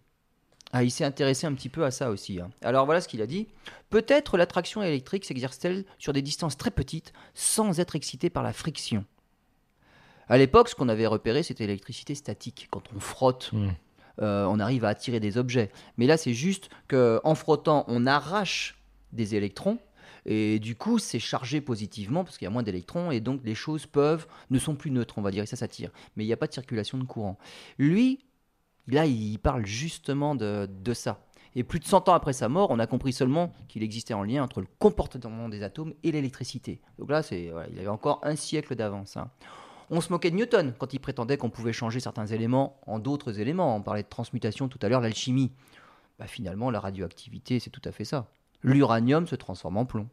[0.75, 2.39] Ah, il s'est intéressé un petit peu à ça aussi.
[2.39, 2.49] hein.
[2.63, 3.47] Alors voilà ce qu'il a dit.
[3.91, 9.05] Peut-être l'attraction électrique s'exerce-t-elle sur des distances très petites sans être excitée par la friction.
[10.27, 12.67] À l'époque, ce qu'on avait repéré, c'était l'électricité statique.
[12.71, 13.69] Quand on frotte, Mm.
[14.21, 15.71] euh, on arrive à attirer des objets.
[15.97, 19.77] Mais là, c'est juste qu'en frottant, on arrache des électrons.
[20.25, 23.55] Et du coup, c'est chargé positivement parce qu'il y a moins d'électrons et donc les
[23.55, 25.91] choses peuvent ne sont plus neutres, on va dire, et ça s'attire.
[26.15, 27.37] Mais il n'y a pas de circulation de courant.
[27.77, 28.19] Lui,
[28.87, 31.19] là, il parle justement de, ça.
[31.55, 34.25] Et plus de 100 ans après sa mort, on a compris seulement qu'il existait un
[34.25, 36.81] lien entre le comportement des atomes et l'électricité.
[36.97, 39.17] Donc là, c'est, voilà, il avait encore un siècle d'avance.
[39.17, 39.29] hein.
[39.89, 43.39] On se moquait de Newton quand il prétendait qu'on pouvait changer certains éléments en d'autres
[43.39, 43.75] éléments.
[43.75, 45.51] On parlait de transmutation tout à l'heure, l'alchimie.
[46.17, 48.27] Bah, finalement, la radioactivité, c'est tout à fait ça.
[48.63, 50.07] L'uranium se transforme en plomb.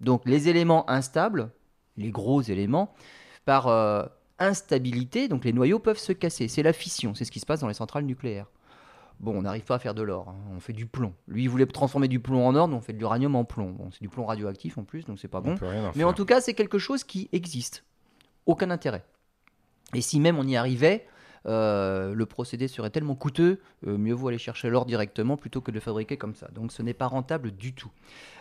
[0.00, 1.50] Donc les éléments instables,
[1.96, 2.94] les gros éléments,
[3.44, 4.06] par euh,
[4.40, 6.48] instabilité, donc les noyaux peuvent se casser.
[6.48, 8.46] C'est la fission, c'est ce qui se passe dans les centrales nucléaires.
[9.20, 11.12] Bon, on n'arrive pas à faire de l'or, hein, on fait du plomb.
[11.28, 13.70] Lui, il voulait transformer du plomb en or, nous on fait de l'uranium en plomb.
[13.70, 15.54] Bon, c'est du plomb radioactif en plus, donc c'est pas On bon.
[15.54, 17.84] en Mais en tout cas, c'est quelque chose qui existe.
[18.46, 19.04] Aucun intérêt.
[19.94, 21.06] Et si même on y arrivait,
[21.46, 25.70] euh, le procédé serait tellement coûteux, euh, mieux vaut aller chercher l'or directement plutôt que
[25.70, 26.48] de le fabriquer comme ça.
[26.48, 27.90] Donc ce n'est pas rentable du tout.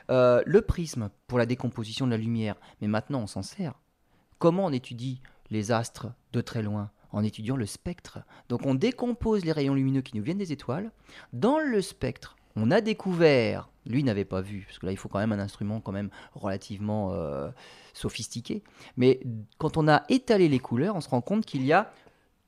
[0.09, 3.73] Euh, le prisme pour la décomposition de la lumière, mais maintenant on s'en sert.
[4.37, 5.21] Comment on étudie
[5.51, 8.19] les astres de très loin En étudiant le spectre.
[8.49, 10.91] Donc on décompose les rayons lumineux qui nous viennent des étoiles.
[11.33, 15.09] Dans le spectre, on a découvert, lui n'avait pas vu, parce que là il faut
[15.09, 17.49] quand même un instrument quand même relativement euh,
[17.93, 18.63] sophistiqué,
[18.97, 19.19] mais
[19.57, 21.91] quand on a étalé les couleurs, on se rend compte qu'il y a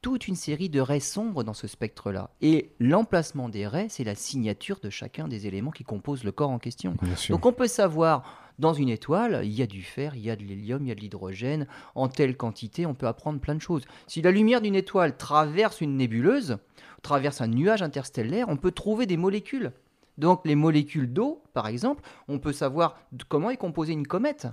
[0.01, 2.31] toute une série de raies sombres dans ce spectre-là.
[2.41, 6.49] Et l'emplacement des raies, c'est la signature de chacun des éléments qui composent le corps
[6.49, 6.95] en question.
[7.29, 8.23] Donc on peut savoir,
[8.57, 10.91] dans une étoile, il y a du fer, il y a de l'hélium, il y
[10.91, 13.83] a de l'hydrogène, en telle quantité, on peut apprendre plein de choses.
[14.07, 16.57] Si la lumière d'une étoile traverse une nébuleuse,
[17.03, 19.71] traverse un nuage interstellaire, on peut trouver des molécules.
[20.17, 22.97] Donc les molécules d'eau, par exemple, on peut savoir
[23.27, 24.47] comment est composée une comète.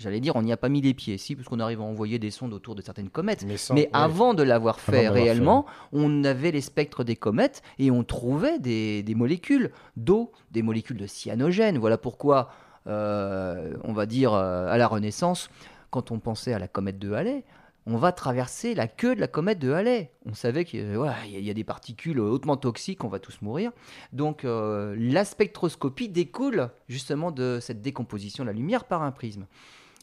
[0.00, 2.20] J'allais dire, on n'y a pas mis les pieds, si, parce qu'on arrive à envoyer
[2.20, 3.44] des sondes autour de certaines comètes.
[3.44, 3.90] Mais, sans- Mais ouais.
[3.92, 9.02] avant de l'avoir fait réellement, on avait les spectres des comètes et on trouvait des,
[9.02, 11.78] des molécules d'eau, des molécules de cyanogène.
[11.78, 12.52] Voilà pourquoi,
[12.86, 15.50] euh, on va dire, euh, à la Renaissance,
[15.90, 17.42] quand on pensait à la comète de Halley,
[17.84, 20.12] on va traverser la queue de la comète de Halley.
[20.26, 23.72] On savait qu'il voilà, y a des particules hautement toxiques, on va tous mourir.
[24.12, 29.46] Donc euh, la spectroscopie découle justement de cette décomposition de la lumière par un prisme.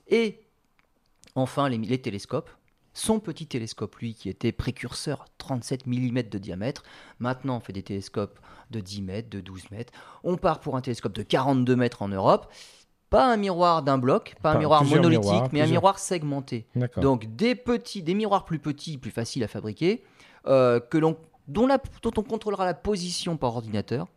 [0.08, 0.40] Et
[1.36, 2.50] enfin, les, les télescopes.
[2.98, 6.84] Son petit télescope, lui, qui était précurseur, 37 mm de diamètre.
[7.20, 8.40] Maintenant, on fait des télescopes
[8.72, 9.92] de 10 mètres, de 12 mètres.
[10.24, 12.50] On part pour un télescope de 42 mètres en Europe.
[13.10, 16.68] Pas un miroir d'un bloc, pas, Pas- un miroir monolithique, miroirs, mais un miroir segmenté.
[17.02, 20.04] Donc des petits, des miroirs plus petits, plus faciles à fabriquer,
[20.48, 21.18] euh, que l'on,
[21.50, 24.08] dont, la- dont on contrôlera la position par ordinateur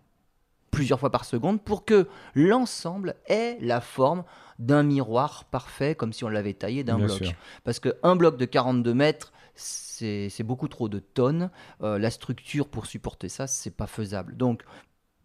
[0.78, 2.06] plusieurs fois par seconde pour que
[2.36, 4.22] l'ensemble ait la forme
[4.60, 7.10] d'un miroir parfait, comme si on l'avait taillé d'un bloc.
[7.10, 7.32] sûr.
[7.64, 11.50] Parce qu'un bloc de 42 mètres, c'est c'est beaucoup trop de tonnes.
[11.82, 14.36] Euh, la structure pour supporter ça, c'est pas faisable.
[14.36, 14.62] Donc,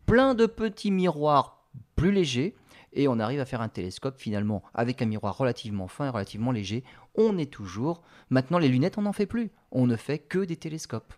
[0.07, 2.55] plein de petits miroirs plus légers,
[2.91, 6.51] et on arrive à faire un télescope finalement avec un miroir relativement fin et relativement
[6.51, 6.83] léger.
[7.13, 8.01] On est toujours.
[8.31, 9.51] Maintenant, les lunettes, on n'en fait plus.
[9.69, 11.13] On ne fait que des télescopes.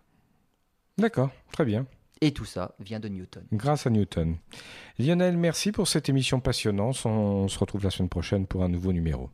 [0.98, 1.86] D'accord, très bien.
[2.20, 3.44] Et tout ça vient de Newton.
[3.52, 4.36] Grâce à Newton.
[4.98, 7.04] Lionel, merci pour cette émission passionnante.
[7.04, 9.30] On se retrouve la semaine prochaine pour un nouveau numéro.